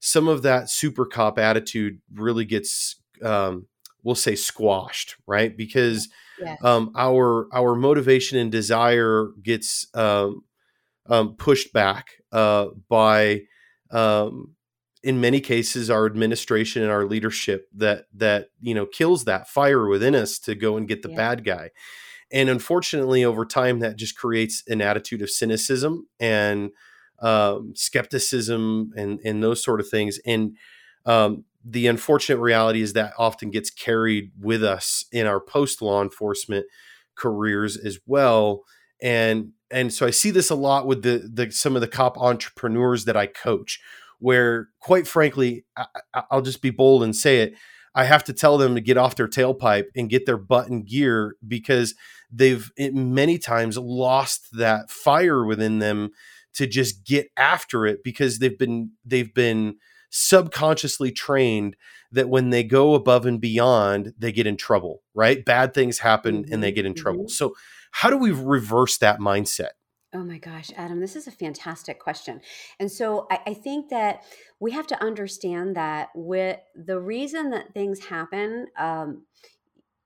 some 0.00 0.26
of 0.26 0.42
that 0.42 0.68
super 0.68 1.06
cop 1.06 1.38
attitude 1.38 2.00
really 2.14 2.44
gets 2.44 2.96
um, 3.22 3.66
we'll 4.02 4.14
say 4.14 4.34
squashed 4.34 5.16
right 5.26 5.56
because 5.56 6.08
yes. 6.40 6.62
um, 6.64 6.92
our 6.96 7.46
our 7.52 7.74
motivation 7.74 8.38
and 8.38 8.50
desire 8.50 9.28
gets 9.42 9.86
um, 9.94 10.42
um, 11.08 11.36
pushed 11.36 11.72
back 11.72 12.10
uh, 12.32 12.66
by 12.88 13.42
um, 13.90 14.55
in 15.02 15.20
many 15.20 15.40
cases 15.40 15.90
our 15.90 16.06
administration 16.06 16.82
and 16.82 16.90
our 16.90 17.04
leadership 17.04 17.68
that 17.74 18.06
that 18.14 18.48
you 18.60 18.74
know 18.74 18.86
kills 18.86 19.24
that 19.24 19.48
fire 19.48 19.86
within 19.86 20.14
us 20.14 20.38
to 20.38 20.54
go 20.54 20.76
and 20.76 20.88
get 20.88 21.02
the 21.02 21.10
yeah. 21.10 21.16
bad 21.16 21.44
guy. 21.44 21.70
And 22.32 22.48
unfortunately 22.48 23.24
over 23.24 23.44
time 23.44 23.78
that 23.80 23.96
just 23.96 24.16
creates 24.16 24.62
an 24.66 24.80
attitude 24.80 25.22
of 25.22 25.30
cynicism 25.30 26.08
and 26.18 26.70
um, 27.20 27.72
skepticism 27.74 28.92
and 28.96 29.20
and 29.24 29.42
those 29.42 29.62
sort 29.62 29.80
of 29.80 29.88
things. 29.88 30.18
And 30.26 30.56
um, 31.04 31.44
the 31.64 31.86
unfortunate 31.86 32.40
reality 32.40 32.82
is 32.82 32.92
that 32.92 33.12
often 33.18 33.50
gets 33.50 33.70
carried 33.70 34.32
with 34.40 34.62
us 34.62 35.04
in 35.12 35.26
our 35.26 35.40
post 35.40 35.82
law 35.82 36.02
enforcement 36.02 36.66
careers 37.16 37.76
as 37.76 37.98
well. 38.06 38.64
And 39.02 39.52
and 39.70 39.92
so 39.92 40.06
I 40.06 40.10
see 40.10 40.30
this 40.30 40.50
a 40.50 40.54
lot 40.54 40.86
with 40.86 41.02
the 41.02 41.28
the 41.32 41.50
some 41.50 41.74
of 41.74 41.80
the 41.80 41.88
cop 41.88 42.18
entrepreneurs 42.18 43.04
that 43.04 43.16
I 43.16 43.26
coach 43.26 43.80
where 44.18 44.68
quite 44.80 45.06
frankly 45.06 45.64
I, 45.76 46.24
will 46.30 46.42
just 46.42 46.62
be 46.62 46.70
bold 46.70 47.02
and 47.02 47.14
say 47.14 47.40
it 47.40 47.54
I 47.94 48.04
have 48.04 48.24
to 48.24 48.34
tell 48.34 48.58
them 48.58 48.74
to 48.74 48.80
get 48.82 48.98
off 48.98 49.16
their 49.16 49.28
tailpipe 49.28 49.86
and 49.96 50.10
get 50.10 50.26
their 50.26 50.36
butt 50.36 50.68
in 50.68 50.84
gear 50.84 51.36
because 51.46 51.94
they've 52.30 52.70
many 52.78 53.38
times 53.38 53.78
lost 53.78 54.48
that 54.52 54.90
fire 54.90 55.44
within 55.44 55.78
them 55.78 56.10
to 56.54 56.66
just 56.66 57.04
get 57.04 57.28
after 57.36 57.86
it 57.86 58.04
because 58.04 58.38
they've 58.38 58.58
been 58.58 58.90
they've 59.04 59.32
been 59.32 59.76
subconsciously 60.10 61.12
trained 61.12 61.76
that 62.12 62.28
when 62.28 62.50
they 62.50 62.62
go 62.62 62.94
above 62.94 63.26
and 63.26 63.40
beyond, 63.40 64.14
they 64.18 64.32
get 64.32 64.46
in 64.46 64.56
trouble, 64.56 65.02
right? 65.14 65.44
Bad 65.44 65.74
things 65.74 65.98
happen 65.98 66.46
and 66.50 66.62
they 66.62 66.68
mm-hmm, 66.68 66.76
get 66.76 66.86
in 66.86 66.94
trouble. 66.94 67.24
Mm-hmm. 67.24 67.30
So, 67.30 67.54
how 67.92 68.10
do 68.10 68.16
we 68.16 68.30
reverse 68.30 68.98
that 68.98 69.20
mindset? 69.20 69.70
Oh 70.16 70.24
my 70.24 70.38
gosh, 70.38 70.70
Adam, 70.78 70.98
this 70.98 71.14
is 71.14 71.26
a 71.26 71.30
fantastic 71.30 72.00
question. 72.00 72.40
And 72.80 72.90
so 72.90 73.26
I, 73.30 73.40
I, 73.48 73.54
think 73.54 73.90
that 73.90 74.22
we 74.58 74.70
have 74.70 74.86
to 74.86 75.04
understand 75.04 75.76
that 75.76 76.08
with 76.14 76.58
the 76.74 76.98
reason 76.98 77.50
that 77.50 77.74
things 77.74 78.06
happen, 78.06 78.68
um, 78.78 79.26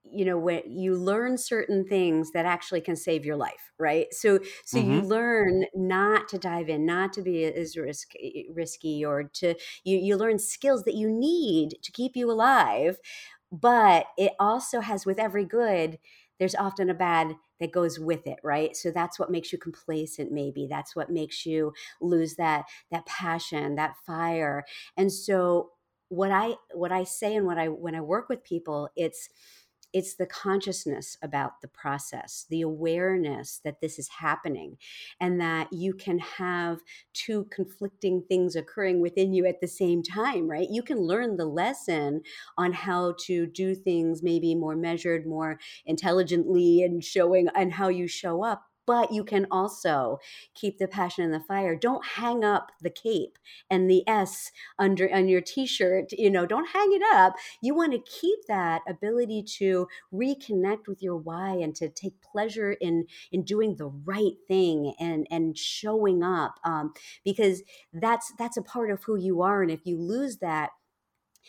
you 0.03 0.25
know 0.25 0.37
when 0.37 0.62
you 0.66 0.96
learn 0.96 1.38
certain 1.38 1.87
things 1.87 2.33
that 2.33 2.44
actually 2.44 2.81
can 2.81 2.96
save 2.96 3.25
your 3.25 3.37
life 3.37 3.70
right 3.79 4.12
so 4.12 4.40
so 4.64 4.79
mm-hmm. 4.79 4.90
you 4.90 5.01
learn 5.03 5.64
not 5.73 6.27
to 6.27 6.37
dive 6.37 6.68
in 6.68 6.85
not 6.85 7.12
to 7.12 7.23
be 7.23 7.44
as 7.44 7.77
risk, 7.77 8.14
risky 8.53 9.05
or 9.05 9.23
to 9.23 9.55
you 9.85 9.96
you 9.99 10.16
learn 10.16 10.37
skills 10.37 10.83
that 10.83 10.96
you 10.96 11.09
need 11.09 11.77
to 11.85 11.92
keep 11.92 12.16
you 12.16 12.29
alive 12.29 12.99
but 13.53 14.07
it 14.18 14.33
also 14.40 14.81
has 14.81 15.07
with 15.07 15.20
every 15.20 15.44
good 15.44 16.01
there's 16.40 16.57
often 16.57 16.90
a 16.90 16.94
bad 16.94 17.37
that 17.61 17.73
goes 17.73 17.99
with 17.99 18.27
it 18.27 18.38
right? 18.42 18.77
So 18.77 18.90
that's 18.90 19.18
what 19.18 19.31
makes 19.31 19.53
you 19.53 19.59
complacent 19.59 20.33
maybe. 20.33 20.66
That's 20.68 20.96
what 20.96 21.11
makes 21.11 21.44
you 21.46 21.73
lose 22.01 22.37
that 22.37 22.64
that 22.90 23.07
passion 23.07 23.75
that 23.77 23.96
fire. 24.07 24.64
And 24.96 25.12
so 25.12 25.70
what 26.09 26.33
i 26.33 26.55
what 26.75 26.90
i 26.90 27.05
say 27.05 27.37
and 27.37 27.46
what 27.46 27.57
i 27.57 27.68
when 27.68 27.94
i 27.94 28.01
work 28.01 28.29
with 28.29 28.42
people 28.42 28.88
it's 28.96 29.29
it's 29.92 30.14
the 30.14 30.26
consciousness 30.26 31.16
about 31.22 31.61
the 31.61 31.68
process, 31.68 32.46
the 32.48 32.61
awareness 32.62 33.61
that 33.64 33.81
this 33.81 33.98
is 33.98 34.09
happening, 34.09 34.76
and 35.20 35.40
that 35.40 35.72
you 35.72 35.94
can 35.94 36.18
have 36.18 36.81
two 37.12 37.44
conflicting 37.50 38.22
things 38.29 38.57
occurring 38.57 39.00
within 39.00 39.33
you 39.33 39.46
at 39.46 39.61
the 39.61 39.68
same 39.68 40.03
time, 40.03 40.48
right? 40.48 40.68
You 40.70 40.83
can 40.83 40.98
learn 41.00 41.37
the 41.37 41.46
lesson 41.46 42.22
on 42.57 42.72
how 42.72 43.14
to 43.26 43.46
do 43.46 43.74
things 43.74 44.22
maybe 44.22 44.55
more 44.55 44.76
measured, 44.76 45.26
more 45.26 45.59
intelligently, 45.87 46.83
and 46.83 47.03
showing 47.03 47.48
and 47.55 47.72
how 47.72 47.88
you 47.88 48.07
show 48.07 48.42
up 48.44 48.69
but 48.90 49.12
you 49.12 49.22
can 49.22 49.46
also 49.53 50.18
keep 50.53 50.79
the 50.79 50.88
passion 50.88 51.22
and 51.22 51.33
the 51.33 51.38
fire. 51.38 51.76
Don't 51.76 52.05
hang 52.05 52.42
up 52.42 52.72
the 52.81 52.90
cape 52.90 53.38
and 53.70 53.88
the 53.88 54.03
S 54.09 54.50
under 54.81 55.09
on 55.14 55.29
your 55.29 55.40
t-shirt, 55.40 56.11
you 56.11 56.29
know, 56.29 56.44
don't 56.44 56.68
hang 56.70 56.90
it 56.92 57.03
up. 57.14 57.37
You 57.62 57.72
want 57.72 57.92
to 57.92 58.00
keep 58.00 58.40
that 58.48 58.83
ability 58.88 59.44
to 59.59 59.87
reconnect 60.12 60.88
with 60.88 61.05
your 61.05 61.16
why 61.16 61.50
and 61.50 61.72
to 61.76 61.88
take 61.88 62.20
pleasure 62.20 62.72
in 62.72 63.07
in 63.31 63.44
doing 63.44 63.76
the 63.76 63.92
right 64.05 64.35
thing 64.48 64.92
and 64.98 65.24
and 65.31 65.57
showing 65.57 66.24
up 66.24 66.59
um, 66.64 66.92
because 67.24 67.62
that's 67.92 68.33
that's 68.40 68.57
a 68.57 68.62
part 68.62 68.90
of 68.90 69.05
who 69.05 69.14
you 69.14 69.40
are 69.40 69.62
and 69.62 69.70
if 69.70 69.87
you 69.87 70.00
lose 70.00 70.38
that 70.38 70.70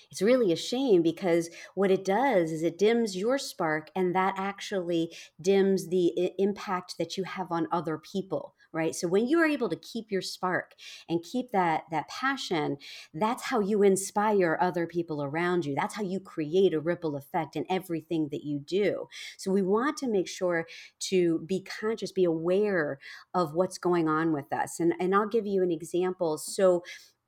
it's 0.09 0.21
really 0.21 0.51
a 0.51 0.55
shame 0.57 1.01
because 1.01 1.49
what 1.75 1.91
it 1.91 2.05
does 2.05 2.51
is 2.51 2.63
it 2.63 2.77
dims 2.77 3.15
your 3.15 3.37
spark 3.37 3.89
and 3.95 4.15
that 4.15 4.33
actually 4.37 5.11
dims 5.41 5.87
the 5.89 6.31
impact 6.37 6.97
that 6.97 7.17
you 7.17 7.23
have 7.23 7.51
on 7.51 7.67
other 7.71 7.97
people 7.97 8.55
right? 8.73 8.95
So 8.95 9.07
when 9.07 9.27
you 9.27 9.39
are 9.39 9.45
able 9.45 9.69
to 9.69 9.75
keep 9.75 10.11
your 10.11 10.21
spark 10.21 10.75
and 11.09 11.23
keep 11.23 11.51
that 11.51 11.83
that 11.91 12.07
passion 12.07 12.77
that's 13.13 13.43
how 13.43 13.59
you 13.59 13.83
inspire 13.83 14.57
other 14.61 14.87
people 14.87 15.23
around 15.23 15.65
you. 15.65 15.75
That's 15.75 15.95
how 15.95 16.03
you 16.03 16.19
create 16.19 16.73
a 16.73 16.79
ripple 16.79 17.15
effect 17.15 17.55
in 17.55 17.65
everything 17.69 18.29
that 18.31 18.43
you 18.43 18.59
do. 18.59 19.07
So 19.37 19.51
we 19.51 19.61
want 19.61 19.97
to 19.97 20.07
make 20.07 20.27
sure 20.27 20.67
to 21.01 21.39
be 21.45 21.61
conscious 21.61 22.11
be 22.11 22.23
aware 22.23 22.99
of 23.33 23.53
what's 23.53 23.77
going 23.77 24.07
on 24.07 24.33
with 24.33 24.51
us. 24.53 24.79
And 24.79 24.93
and 24.99 25.13
I'll 25.13 25.27
give 25.27 25.45
you 25.45 25.63
an 25.63 25.71
example. 25.71 26.37
So 26.37 26.83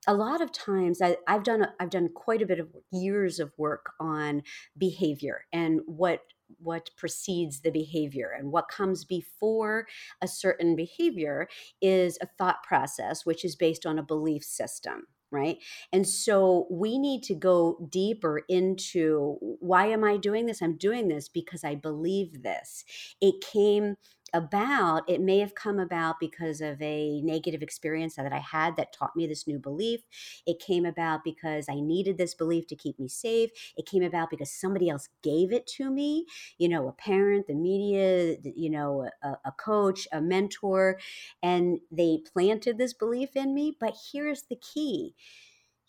a 0.08 0.14
lot 0.14 0.42
of 0.42 0.52
times 0.52 1.02
I, 1.02 1.18
have 1.28 1.44
done 1.44 1.68
I've 1.80 1.90
done 1.90 2.10
quite 2.14 2.42
a 2.42 2.46
bit 2.46 2.60
of 2.60 2.70
years 2.92 3.40
of 3.40 3.52
work 3.58 3.92
on 4.00 4.44
behavior 4.78 5.46
and 5.52 5.82
what 5.86 6.22
what 6.60 6.90
precedes 6.98 7.62
the 7.62 7.72
behavior 7.72 8.32
and 8.38 8.52
what 8.52 8.68
comes 8.68 9.06
before 9.06 9.88
a 10.22 10.28
certain 10.28 10.76
behavior 10.76 11.48
is 11.82 12.18
a 12.22 12.28
thought 12.38 12.62
process 12.64 13.26
which 13.26 13.44
is 13.44 13.56
based 13.56 13.86
on 13.86 13.98
a 13.98 14.04
belief 14.04 14.44
system 14.44 15.08
right? 15.34 15.58
And 15.92 16.08
so 16.08 16.68
we 16.70 17.00
need 17.00 17.24
to 17.24 17.34
go 17.34 17.90
deeper 17.90 18.44
into 18.48 19.38
why 19.42 19.88
am 19.88 20.04
i 20.04 20.16
doing 20.16 20.46
this? 20.46 20.62
I'm 20.62 20.78
doing 20.78 21.08
this 21.08 21.28
because 21.28 21.64
i 21.64 21.74
believe 21.74 22.44
this. 22.44 22.86
It 23.20 23.44
came 23.52 23.96
about, 24.34 25.08
it 25.10 25.22
may 25.22 25.40
have 25.40 25.56
come 25.56 25.80
about 25.80 26.20
because 26.20 26.62
of 26.62 26.82
a 26.82 27.22
negative 27.22 27.62
experience 27.62 28.16
that 28.16 28.34
I 28.34 28.40
had 28.40 28.76
that 28.78 28.94
taught 28.94 29.16
me 29.16 29.28
this 29.28 29.48
new 29.48 29.60
belief. 29.60 30.02
It 30.46 30.60
came 30.60 30.86
about 30.86 31.24
because 31.24 31.68
I 31.70 31.80
needed 31.80 32.18
this 32.18 32.34
belief 32.34 32.68
to 32.68 32.76
keep 32.76 33.00
me 33.00 33.08
safe. 33.08 33.52
It 33.78 33.86
came 33.86 34.04
about 34.04 34.30
because 34.30 34.52
somebody 34.52 34.90
else 34.90 35.10
gave 35.22 35.54
it 35.54 35.68
to 35.78 35.92
me, 35.92 36.26
you 36.58 36.68
know, 36.70 36.88
a 36.88 36.94
parent, 36.94 37.48
the 37.48 37.56
media, 37.56 38.38
you 38.56 38.70
know, 38.70 39.10
a, 39.22 39.38
a 39.46 39.52
coach, 39.52 40.08
a 40.12 40.22
mentor, 40.22 41.00
and 41.42 41.80
they 41.92 42.20
planted 42.34 42.78
this 42.78 42.94
belief 42.94 43.36
in 43.36 43.54
me. 43.54 43.76
But 43.80 43.96
here's 44.12 44.44
the 44.44 44.56
key 44.56 45.16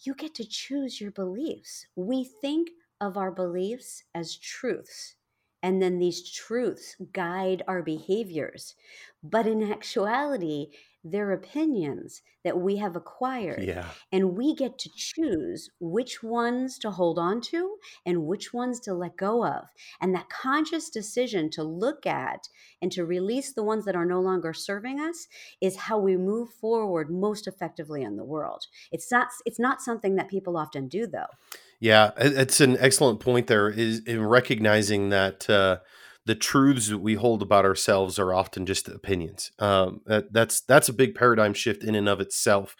you 0.00 0.14
get 0.14 0.35
to 0.35 0.44
choose 0.44 1.00
your 1.00 1.11
beliefs. 1.11 1.87
We 1.96 2.24
think 2.24 2.70
of 3.00 3.16
our 3.16 3.30
beliefs 3.30 4.04
as 4.14 4.37
truths 4.37 5.16
and 5.64 5.81
then 5.81 5.98
these 5.98 6.31
truths 6.31 6.94
guide 7.14 7.62
our 7.66 7.83
behaviors. 7.83 8.74
But 9.22 9.46
in 9.46 9.72
actuality, 9.72 10.66
they're 11.03 11.33
opinions 11.33 12.20
that 12.44 12.59
we 12.59 12.77
have 12.77 12.96
acquired. 12.96 13.62
Yeah. 13.62 13.88
And 14.12 14.37
we 14.37 14.55
get 14.55 14.79
to 14.79 14.90
choose 14.94 15.70
which 15.81 16.22
ones 16.22 16.79
to 16.81 16.90
hold 16.90 17.18
on 17.18 17.40
to 17.42 17.77
and 18.05 18.27
which 18.27 18.53
ones 18.53 18.79
to 18.81 18.92
let 18.92 19.16
go 19.16 19.46
of. 19.46 19.64
And 20.03 20.14
that 20.14 20.29
conscious 20.29 20.90
decision 20.90 21.48
to 21.50 21.62
look 21.62 22.05
at 22.05 22.48
and 22.83 22.92
to 22.92 23.07
release 23.07 23.55
the 23.55 23.62
ones 23.62 23.87
that 23.87 23.96
are 23.96 24.05
no 24.05 24.20
longer 24.20 24.53
serving 24.53 25.00
us 25.00 25.29
is 25.62 25.77
how 25.77 25.98
we 25.98 26.18
move 26.18 26.50
forward 26.50 27.11
most 27.11 27.46
effectively 27.46 28.03
in 28.03 28.16
the 28.16 28.24
world. 28.24 28.66
It's 28.92 29.11
not 29.11 29.29
it's 29.46 29.59
not 29.59 29.81
something 29.81 30.16
that 30.16 30.29
people 30.29 30.59
often 30.59 30.88
do 30.88 31.07
though. 31.07 31.33
Yeah, 31.80 32.12
it's 32.16 32.60
an 32.60 32.76
excellent 32.78 33.20
point 33.20 33.46
there 33.46 33.68
is 33.68 34.00
in 34.00 34.24
recognizing 34.24 35.10
that 35.10 35.48
uh, 35.50 35.78
the 36.26 36.34
truths 36.34 36.88
that 36.88 36.98
we 36.98 37.14
hold 37.14 37.42
about 37.42 37.64
ourselves 37.64 38.18
are 38.18 38.32
often 38.32 38.66
just 38.66 38.88
opinions. 38.88 39.50
Um, 39.58 40.00
that, 40.06 40.32
that's 40.32 40.60
that's 40.62 40.88
a 40.88 40.92
big 40.94 41.14
paradigm 41.14 41.52
shift 41.54 41.84
in 41.84 41.94
and 41.94 42.08
of 42.08 42.20
itself. 42.20 42.76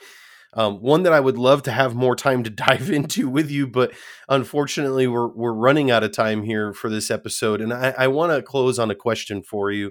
Um, 0.57 0.81
one 0.81 1.03
that 1.03 1.13
I 1.13 1.19
would 1.21 1.37
love 1.37 1.63
to 1.65 1.73
have 1.73 1.95
more 1.97 2.15
time 2.15 2.45
to 2.45 2.51
dive 2.67 2.91
into 2.91 3.29
with 3.29 3.51
you, 3.51 3.67
but 3.67 3.93
unfortunately, 4.29 5.07
we're 5.07 5.29
we're 5.29 5.53
running 5.53 5.91
out 5.91 6.05
of 6.05 6.13
time 6.13 6.43
here 6.45 6.73
for 6.73 6.89
this 6.89 7.11
episode. 7.11 7.61
And 7.61 7.73
I, 7.73 7.95
I 7.99 8.07
want 8.09 8.33
to 8.33 8.43
close 8.43 8.79
on 8.79 8.91
a 8.91 8.95
question 8.95 9.43
for 9.43 9.71
you 9.71 9.91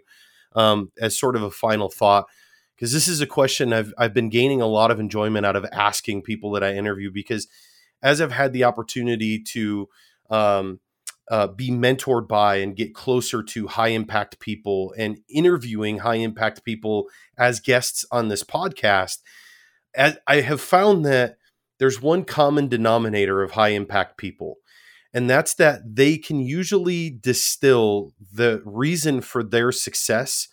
um, 0.55 0.91
as 0.99 1.19
sort 1.19 1.35
of 1.35 1.43
a 1.43 1.51
final 1.51 1.89
thought, 1.89 2.25
because 2.75 2.93
this 2.93 3.07
is 3.07 3.21
a 3.21 3.27
question 3.27 3.73
I've 3.73 3.93
I've 3.97 4.13
been 4.13 4.29
gaining 4.29 4.61
a 4.61 4.67
lot 4.67 4.89
of 4.89 4.99
enjoyment 4.99 5.45
out 5.45 5.55
of 5.55 5.65
asking 5.71 6.23
people 6.23 6.51
that 6.51 6.63
I 6.63 6.73
interview. 6.73 7.11
Because 7.11 7.47
as 8.03 8.21
I've 8.21 8.31
had 8.31 8.53
the 8.53 8.65
opportunity 8.65 9.39
to 9.39 9.89
um, 10.29 10.79
uh, 11.31 11.47
be 11.47 11.71
mentored 11.71 12.27
by 12.27 12.57
and 12.57 12.75
get 12.75 12.93
closer 12.93 13.41
to 13.41 13.67
high 13.67 13.87
impact 13.87 14.39
people 14.39 14.93
and 14.97 15.19
interviewing 15.27 15.99
high 15.99 16.15
impact 16.15 16.63
people 16.63 17.07
as 17.37 17.59
guests 17.59 18.05
on 18.11 18.27
this 18.27 18.43
podcast 18.43 19.19
as 19.95 20.17
I 20.27 20.41
have 20.41 20.61
found 20.61 21.05
that 21.05 21.37
there's 21.79 22.01
one 22.01 22.23
common 22.23 22.67
denominator 22.67 23.43
of 23.43 23.51
high 23.51 23.69
impact 23.69 24.17
people, 24.17 24.57
and 25.13 25.29
that's 25.29 25.53
that 25.55 25.81
they 25.95 26.17
can 26.17 26.39
usually 26.39 27.09
distill 27.09 28.13
the 28.31 28.61
reason 28.65 29.21
for 29.21 29.43
their 29.43 29.71
success 29.71 30.47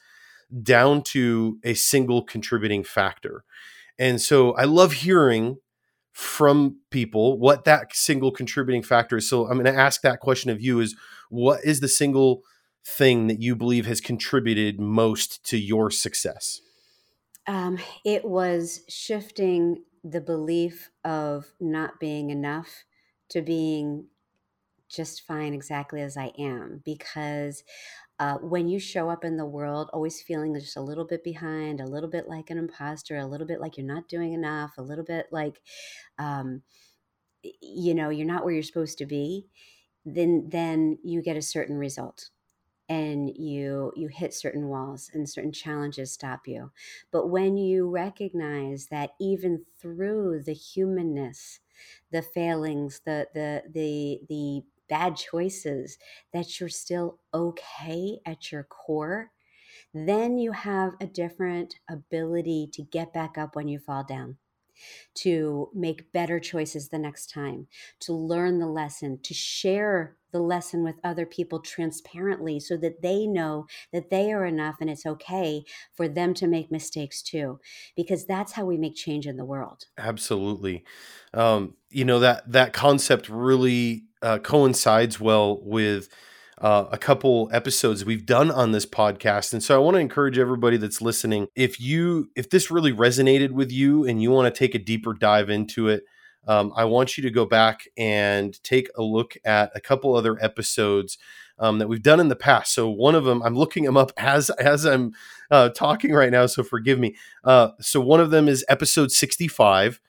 down 0.62 1.02
to 1.02 1.58
a 1.64 1.74
single 1.74 2.22
contributing 2.22 2.82
factor. 2.82 3.44
And 3.98 4.20
so 4.20 4.52
I 4.52 4.64
love 4.64 4.92
hearing 4.92 5.58
from 6.20 6.76
people 6.90 7.38
what 7.38 7.64
that 7.64 7.96
single 7.96 8.30
contributing 8.30 8.82
factor 8.82 9.16
is. 9.16 9.26
So 9.26 9.46
I'm 9.46 9.54
going 9.54 9.64
to 9.64 9.80
ask 9.80 10.02
that 10.02 10.20
question 10.20 10.50
of 10.50 10.60
you 10.60 10.78
is 10.78 10.94
what 11.30 11.64
is 11.64 11.80
the 11.80 11.88
single 11.88 12.42
thing 12.84 13.26
that 13.28 13.40
you 13.40 13.56
believe 13.56 13.86
has 13.86 14.02
contributed 14.02 14.78
most 14.78 15.42
to 15.44 15.56
your 15.56 15.90
success? 15.90 16.60
Um, 17.46 17.78
it 18.04 18.22
was 18.22 18.82
shifting 18.86 19.82
the 20.04 20.20
belief 20.20 20.90
of 21.06 21.46
not 21.58 21.98
being 21.98 22.28
enough 22.28 22.84
to 23.30 23.40
being 23.40 24.04
just 24.90 25.26
fine 25.26 25.54
exactly 25.54 26.02
as 26.02 26.18
I 26.18 26.32
am 26.38 26.82
because 26.84 27.64
uh, 28.20 28.38
when 28.38 28.68
you 28.68 28.80
show 28.80 29.10
up 29.10 29.24
in 29.24 29.38
the 29.38 29.46
world 29.46 29.90
always 29.94 30.22
feeling 30.22 30.54
just 30.60 30.76
a 30.78 30.82
little 30.82 31.06
bit 31.06 31.24
behind, 31.24 31.80
a 31.80 31.86
little 31.88 32.10
bit 32.10 32.28
like 32.28 32.50
an 32.50 32.58
imposter, 32.58 33.18
a 33.18 33.26
little 33.26 33.48
bit 33.48 33.60
like 33.60 33.78
you're 33.78 33.86
not 33.86 34.08
doing 34.08 34.34
enough, 34.34 34.78
a 34.78 34.82
little 34.82 35.04
bit 35.06 35.28
like, 35.32 35.62
um, 36.18 36.62
you 37.42 37.94
know, 37.94 38.10
you're 38.10 38.26
not 38.26 38.44
where 38.44 38.54
you're 38.54 38.62
supposed 38.62 38.98
to 38.98 39.06
be, 39.06 39.48
then 40.04 40.48
then 40.50 40.98
you 41.04 41.22
get 41.22 41.36
a 41.36 41.42
certain 41.42 41.76
result 41.78 42.30
and 42.88 43.36
you 43.36 43.92
you 43.96 44.08
hit 44.08 44.34
certain 44.34 44.68
walls 44.68 45.10
and 45.14 45.28
certain 45.28 45.52
challenges 45.52 46.12
stop 46.12 46.48
you. 46.48 46.72
But 47.12 47.28
when 47.28 47.56
you 47.56 47.88
recognize 47.88 48.86
that 48.88 49.12
even 49.20 49.66
through 49.80 50.42
the 50.44 50.54
humanness 50.54 51.60
the 52.10 52.22
failings 52.22 53.00
the 53.06 53.28
the 53.34 53.64
the 53.70 54.20
the 54.28 54.62
bad 54.90 55.16
choices 55.16 55.96
that 56.34 56.60
you're 56.60 56.68
still 56.68 57.20
okay 57.32 58.18
at 58.26 58.52
your 58.52 58.64
core 58.64 59.30
then 59.94 60.38
you 60.38 60.52
have 60.52 60.92
a 61.00 61.06
different 61.06 61.74
ability 61.88 62.68
to 62.72 62.82
get 62.82 63.12
back 63.12 63.38
up 63.38 63.56
when 63.56 63.68
you 63.68 63.78
fall 63.78 64.04
down 64.04 64.36
to 65.14 65.68
make 65.74 66.12
better 66.12 66.40
choices 66.40 66.88
the 66.88 66.98
next 66.98 67.30
time, 67.30 67.66
to 68.00 68.12
learn 68.12 68.58
the 68.58 68.66
lesson, 68.66 69.18
to 69.22 69.34
share 69.34 70.16
the 70.32 70.40
lesson 70.40 70.82
with 70.84 70.96
other 71.04 71.26
people 71.26 71.60
transparently 71.60 72.60
so 72.60 72.76
that 72.76 73.02
they 73.02 73.26
know 73.26 73.66
that 73.92 74.10
they 74.10 74.32
are 74.32 74.44
enough 74.44 74.76
and 74.80 74.90
it's 74.90 75.06
okay 75.06 75.64
for 75.94 76.08
them 76.08 76.34
to 76.34 76.46
make 76.46 76.70
mistakes 76.70 77.22
too 77.22 77.60
because 77.96 78.26
that's 78.26 78.52
how 78.52 78.64
we 78.64 78.76
make 78.76 78.96
change 78.96 79.26
in 79.26 79.36
the 79.36 79.44
world. 79.44 79.84
Absolutely. 79.98 80.84
Um, 81.34 81.74
you 81.90 82.04
know 82.04 82.20
that 82.20 82.50
that 82.50 82.72
concept 82.72 83.28
really 83.28 84.04
uh, 84.22 84.38
coincides 84.38 85.20
well 85.20 85.60
with 85.62 86.08
uh, 86.58 86.86
a 86.92 86.98
couple 86.98 87.48
episodes 87.52 88.04
we've 88.04 88.26
done 88.26 88.50
on 88.50 88.72
this 88.72 88.86
podcast 88.86 89.52
and 89.52 89.62
so 89.62 89.74
i 89.74 89.78
want 89.78 89.94
to 89.94 89.98
encourage 89.98 90.38
everybody 90.38 90.76
that's 90.76 91.00
listening 91.00 91.46
if 91.56 91.80
you 91.80 92.30
if 92.36 92.50
this 92.50 92.70
really 92.70 92.92
resonated 92.92 93.50
with 93.50 93.72
you 93.72 94.04
and 94.04 94.22
you 94.22 94.30
want 94.30 94.52
to 94.52 94.56
take 94.56 94.74
a 94.74 94.78
deeper 94.78 95.14
dive 95.14 95.48
into 95.48 95.88
it 95.88 96.04
um, 96.46 96.72
i 96.76 96.84
want 96.84 97.16
you 97.16 97.22
to 97.22 97.30
go 97.30 97.46
back 97.46 97.88
and 97.96 98.62
take 98.62 98.88
a 98.96 99.02
look 99.02 99.36
at 99.44 99.70
a 99.74 99.80
couple 99.80 100.14
other 100.14 100.36
episodes 100.42 101.18
um, 101.60 101.78
that 101.78 101.88
we've 101.88 102.02
done 102.02 102.20
in 102.20 102.28
the 102.28 102.36
past. 102.36 102.72
So 102.72 102.88
one 102.88 103.14
of 103.14 103.24
them 103.24 103.42
i'm 103.42 103.54
looking 103.54 103.84
them 103.84 103.96
up 103.96 104.12
as 104.16 104.50
as 104.50 104.84
i'm 104.84 105.12
uh, 105.50 105.68
talking 105.68 106.12
right 106.12 106.30
now 106.30 106.46
so 106.46 106.62
forgive 106.62 106.98
me. 106.98 107.16
Uh, 107.44 107.70
so 107.80 108.00
one 108.00 108.20
of 108.20 108.30
them 108.30 108.48
is 108.48 108.64
episode 108.68 109.12
65 109.12 110.00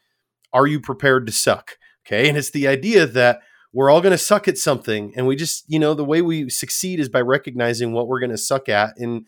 are 0.54 0.68
you 0.68 0.80
prepared 0.80 1.26
to 1.28 1.32
suck? 1.32 1.78
Okay 2.08 2.28
and 2.28 2.38
it's 2.38 2.52
the 2.52 2.68
idea 2.68 3.06
that 3.06 3.42
we're 3.74 3.90
all 3.90 4.02
going 4.02 4.12
to 4.12 4.18
suck 4.18 4.48
at 4.48 4.58
something 4.58 5.14
and 5.16 5.28
we 5.28 5.36
just 5.36 5.66
you 5.68 5.78
know 5.78 5.94
the 5.94 6.06
way 6.06 6.22
we 6.22 6.50
succeed 6.50 7.00
is 7.00 7.10
by 7.10 7.22
recognizing 7.22 7.92
what 7.92 8.08
we're 8.08 8.20
going 8.20 8.32
to 8.32 8.38
suck 8.38 8.70
at 8.70 8.98
and 8.98 9.26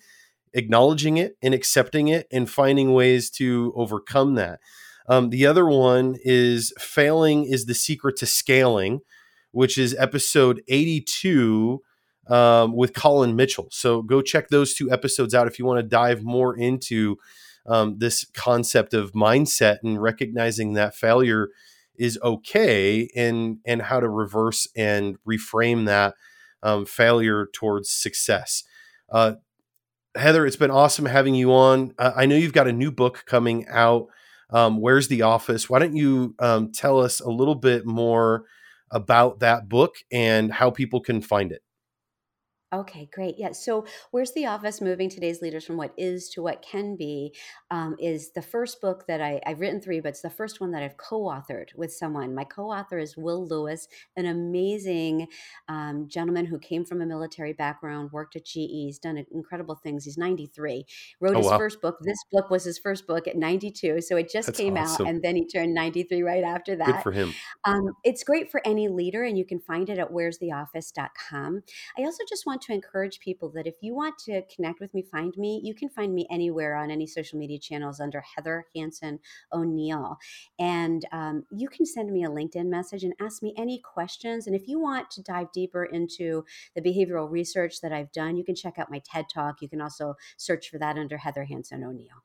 acknowledging 0.54 1.18
it 1.18 1.36
and 1.42 1.54
accepting 1.54 2.08
it 2.08 2.28
and 2.32 2.50
finding 2.50 2.94
ways 2.94 3.30
to 3.30 3.74
overcome 3.76 4.36
that 4.36 4.60
um, 5.08 5.30
the 5.30 5.46
other 5.46 5.66
one 5.66 6.16
is 6.24 6.74
failing 6.80 7.46
is 7.46 7.66
the 7.66 7.74
secret 7.74 8.16
to 8.18 8.26
scaling 8.26 9.02
which 9.52 9.78
is 9.78 9.96
episode 10.00 10.62
82 10.68 11.82
um, 12.28 12.76
with 12.76 12.94
colin 12.94 13.36
mitchell 13.36 13.68
so 13.72 14.02
go 14.02 14.22
check 14.22 14.50
those 14.50 14.74
two 14.74 14.92
episodes 14.92 15.34
out 15.34 15.48
if 15.48 15.60
you 15.60 15.66
want 15.66 15.80
to 15.80 15.84
dive 15.84 16.24
more 16.24 16.56
into 16.56 17.18
um, 17.66 17.98
this 18.00 18.26
concept 18.34 18.94
of 18.94 19.14
mindset 19.14 19.78
and 19.84 20.02
recognizing 20.02 20.74
that 20.74 20.96
failure 20.96 21.50
is 21.96 22.20
okay 22.24 23.10
and 23.16 23.60
and 23.66 23.84
how 23.84 24.00
to 24.00 24.10
reverse 24.10 24.68
and 24.76 25.18
reframe 25.28 25.86
that 25.86 26.16
um, 26.62 26.86
failure 26.86 27.48
towards 27.54 27.90
success. 27.90 28.64
Uh, 29.12 29.34
Heather, 30.16 30.46
it's 30.46 30.56
been 30.56 30.72
awesome 30.72 31.06
having 31.06 31.36
you 31.36 31.52
on. 31.54 31.94
Uh, 31.98 32.12
I 32.16 32.26
know 32.26 32.36
you've 32.36 32.54
got 32.54 32.68
a 32.68 32.74
new 32.74 32.92
book 32.92 33.24
coming 33.26 33.68
out. 33.68 34.08
Um, 34.54 34.80
Where's 34.80 35.10
the 35.10 35.24
office? 35.24 35.70
Why 35.70 35.80
don't 35.80 35.96
you 35.96 36.36
um, 36.40 36.72
tell 36.72 37.02
us 37.02 37.20
a 37.20 37.30
little 37.30 37.56
bit 37.56 37.86
more 37.86 38.46
about 38.92 39.40
that 39.40 39.68
book 39.68 39.96
and 40.12 40.54
how 40.54 40.70
people 40.72 41.02
can 41.02 41.22
find 41.22 41.52
it? 41.52 41.62
Okay, 42.74 43.08
great. 43.14 43.36
Yeah. 43.38 43.52
So, 43.52 43.86
Where's 44.10 44.32
the 44.32 44.48
Office 44.48 44.82
Moving 44.82 45.08
Today's 45.08 45.44
Leaders 45.44 45.64
from 45.64 45.78
What 45.78 45.94
Is 45.96 46.28
to 46.30 46.42
What 46.42 46.64
Can 46.64 46.96
Be 46.96 47.36
um, 47.70 47.96
is 48.00 48.32
the 48.32 48.42
first 48.42 48.82
book 48.82 49.06
that 49.08 49.22
I, 49.22 49.40
I've 49.46 49.60
written 49.60 49.80
three, 49.80 50.00
but 50.00 50.10
it's 50.10 50.22
the 50.22 50.30
first 50.32 50.60
one 50.60 50.72
that 50.72 50.82
I've 50.82 50.98
co 50.98 51.22
authored 51.26 51.68
with 51.76 51.94
someone. 51.94 52.34
My 52.34 52.46
co 52.46 52.72
author 52.72 52.98
is 52.98 53.16
Will 53.16 53.48
Lewis, 53.48 53.88
an 54.18 54.26
amazing 54.26 55.28
um, 55.70 56.08
gentleman 56.08 56.48
who 56.48 56.58
came 56.58 56.84
from 56.84 57.02
a 57.02 57.06
military 57.06 57.54
background, 57.54 58.12
worked 58.12 58.36
at 58.36 58.46
GE, 58.46 58.54
he's 58.54 58.98
done 58.98 59.24
incredible 59.32 59.76
things. 59.76 60.06
He's 60.06 60.18
93, 60.18 60.86
wrote 61.22 61.36
oh, 61.36 61.38
his 61.38 61.48
wow. 61.48 61.58
first 61.60 61.80
book. 61.80 61.98
This 62.04 62.18
book 62.32 62.50
was 62.50 62.64
his 62.64 62.80
first 62.80 63.06
book 63.06 63.28
at 63.28 63.36
92. 63.36 64.02
So, 64.02 64.18
it 64.18 64.32
just 64.32 64.48
That's 64.48 64.58
came 64.58 64.78
awesome. 64.78 65.06
out, 65.06 65.14
and 65.14 65.22
then 65.22 65.36
he 65.36 65.48
turned 65.48 65.76
93 65.76 66.24
right 66.24 66.44
after 66.44 66.76
that. 66.78 66.88
Good 66.88 67.04
for 67.04 67.12
him. 67.12 67.36
Um, 67.66 67.84
it's 68.04 68.24
great 68.24 68.50
for 68.50 68.62
any 68.66 68.88
leader, 68.88 69.24
and 69.24 69.38
you 69.38 69.46
can 69.46 69.60
find 69.60 69.90
it 69.90 70.00
at 70.00 70.10
where'stheoffice.com. 70.12 71.62
I 72.00 72.02
also 72.02 72.24
just 72.28 72.48
want 72.48 72.63
to 72.64 72.74
encourage 72.74 73.20
people 73.20 73.50
that 73.50 73.68
if 73.68 73.76
you 73.82 73.96
want 73.96 74.18
to 74.20 74.42
connect 74.54 74.80
with 74.80 74.94
me, 74.94 75.02
find 75.02 75.36
me, 75.38 75.62
you 75.64 75.74
can 75.74 75.90
find 75.90 76.14
me 76.14 76.28
anywhere 76.30 76.76
on 76.76 76.92
any 76.92 77.08
social 77.08 77.40
media 77.40 77.60
channels 77.60 78.00
under 78.00 78.22
Heather 78.22 78.66
Hansen 78.76 79.20
O'Neill. 79.52 80.18
And 80.60 81.06
um, 81.12 81.44
you 81.52 81.70
can 81.70 81.86
send 81.86 82.12
me 82.12 82.24
a 82.24 82.30
LinkedIn 82.30 82.66
message 82.66 83.04
and 83.04 83.14
ask 83.20 83.42
me 83.42 83.54
any 83.58 83.80
questions. 83.80 84.48
And 84.48 84.56
if 84.56 84.68
you 84.68 84.80
want 84.80 85.12
to 85.12 85.22
dive 85.22 85.52
deeper 85.52 85.86
into 85.86 86.46
the 86.76 86.82
behavioral 86.82 87.30
research 87.30 87.82
that 87.82 87.94
I've 87.94 88.12
done, 88.12 88.36
you 88.36 88.44
can 88.44 88.56
check 88.56 88.80
out 88.80 88.92
my 88.92 89.02
TED 89.04 89.26
Talk. 89.34 89.62
You 89.62 89.70
can 89.70 89.82
also 89.82 90.16
search 90.38 90.70
for 90.70 90.78
that 90.80 90.98
under 90.98 91.18
Heather 91.18 91.46
Hansen 91.46 91.84
O'Neill. 91.84 92.24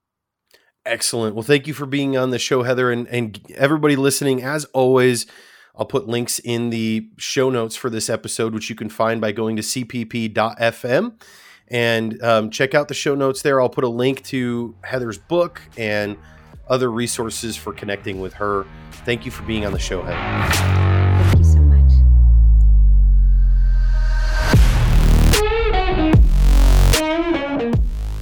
Excellent. 0.86 1.34
Well, 1.34 1.42
thank 1.42 1.66
you 1.66 1.74
for 1.74 1.86
being 1.86 2.16
on 2.16 2.30
the 2.30 2.38
show, 2.38 2.62
Heather, 2.62 2.90
and, 2.90 3.06
and 3.08 3.40
everybody 3.54 3.94
listening. 3.94 4.42
As 4.42 4.64
always, 4.66 5.26
I'll 5.78 5.86
put 5.86 6.08
links 6.08 6.40
in 6.40 6.70
the 6.70 7.08
show 7.16 7.50
notes 7.50 7.76
for 7.76 7.88
this 7.88 8.10
episode, 8.10 8.52
which 8.52 8.68
you 8.68 8.76
can 8.76 8.88
find 8.88 9.20
by 9.20 9.32
going 9.32 9.56
to 9.56 9.62
cpp.fm 9.62 11.12
and 11.68 12.22
um, 12.22 12.50
check 12.50 12.74
out 12.74 12.88
the 12.88 12.94
show 12.94 13.14
notes 13.14 13.42
there. 13.42 13.60
I'll 13.60 13.68
put 13.68 13.84
a 13.84 13.88
link 13.88 14.24
to 14.24 14.74
Heather's 14.82 15.18
book 15.18 15.62
and 15.76 16.16
other 16.68 16.90
resources 16.90 17.56
for 17.56 17.72
connecting 17.72 18.20
with 18.20 18.34
her. 18.34 18.66
Thank 19.04 19.24
you 19.24 19.30
for 19.30 19.42
being 19.44 19.64
on 19.64 19.72
the 19.72 19.78
show, 19.78 20.02
Heather. 20.02 20.87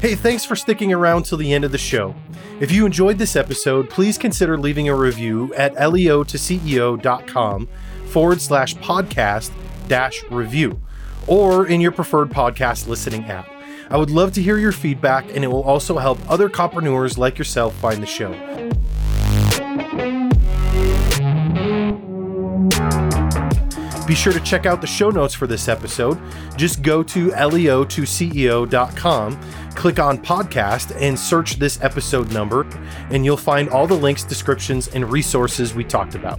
Hey, 0.01 0.15
thanks 0.15 0.45
for 0.45 0.55
sticking 0.55 0.93
around 0.93 1.25
till 1.25 1.39
the 1.39 1.55
end 1.55 1.65
of 1.65 1.73
the 1.73 1.79
show. 1.79 2.15
If 2.61 2.71
you 2.71 2.85
enjoyed 2.85 3.17
this 3.17 3.35
episode, 3.35 3.89
please 3.89 4.19
consider 4.19 4.59
leaving 4.59 4.89
a 4.89 4.95
review 4.95 5.55
at 5.55 5.75
leo2ceo.com 5.75 7.69
forward 8.09 8.41
slash 8.41 8.75
podcast 8.77 9.51
dash 9.89 10.23
review 10.31 10.81
or 11.27 11.67
in 11.67 11.81
your 11.81 11.93
preferred 11.93 12.29
podcast 12.29 12.89
listening 12.89 13.25
app. 13.25 13.51
I 13.89 13.97
would 13.97 14.11
love 14.11 14.33
to 14.33 14.43
hear 14.43 14.59
your 14.59 14.73
feedback, 14.73 15.25
and 15.35 15.43
it 15.45 15.49
will 15.49 15.63
also 15.63 15.97
help 15.99 16.19
other 16.31 16.49
copreneurs 16.49 17.17
like 17.17 17.39
yourself 17.39 17.75
find 17.77 18.03
the 18.03 18.07
show. 18.07 18.33
Be 24.07 24.15
sure 24.15 24.33
to 24.33 24.39
check 24.41 24.67
out 24.67 24.81
the 24.81 24.87
show 24.87 25.11
notes 25.11 25.35
for 25.35 25.49
this 25.49 25.69
episode. 25.69 26.21
Just 26.57 26.83
go 26.83 27.03
to 27.03 27.31
leo2ceo.com, 27.31 29.41
click 29.75 29.99
on 29.99 30.19
podcast, 30.19 30.97
and 31.01 31.19
search 31.19 31.57
this 31.57 31.83
episode 31.83 32.33
number, 32.33 32.65
and 33.11 33.25
you'll 33.25 33.37
find 33.37 33.69
all 33.69 33.89
the 33.89 33.97
links, 33.97 34.23
descriptions, 34.23 34.87
and 34.89 35.11
resources 35.11 35.75
we 35.75 35.83
talked 35.83 36.15
about. 36.15 36.39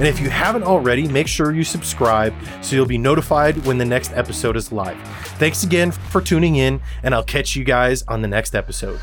And 0.00 0.08
if 0.08 0.18
you 0.18 0.30
haven't 0.30 0.62
already, 0.62 1.06
make 1.08 1.28
sure 1.28 1.52
you 1.52 1.62
subscribe 1.62 2.32
so 2.62 2.74
you'll 2.74 2.86
be 2.86 2.96
notified 2.96 3.66
when 3.66 3.76
the 3.76 3.84
next 3.84 4.12
episode 4.12 4.56
is 4.56 4.72
live. 4.72 4.98
Thanks 5.38 5.62
again 5.62 5.90
for 5.90 6.22
tuning 6.22 6.56
in, 6.56 6.80
and 7.02 7.14
I'll 7.14 7.22
catch 7.22 7.54
you 7.54 7.64
guys 7.64 8.02
on 8.08 8.22
the 8.22 8.28
next 8.28 8.54
episode. 8.54 8.98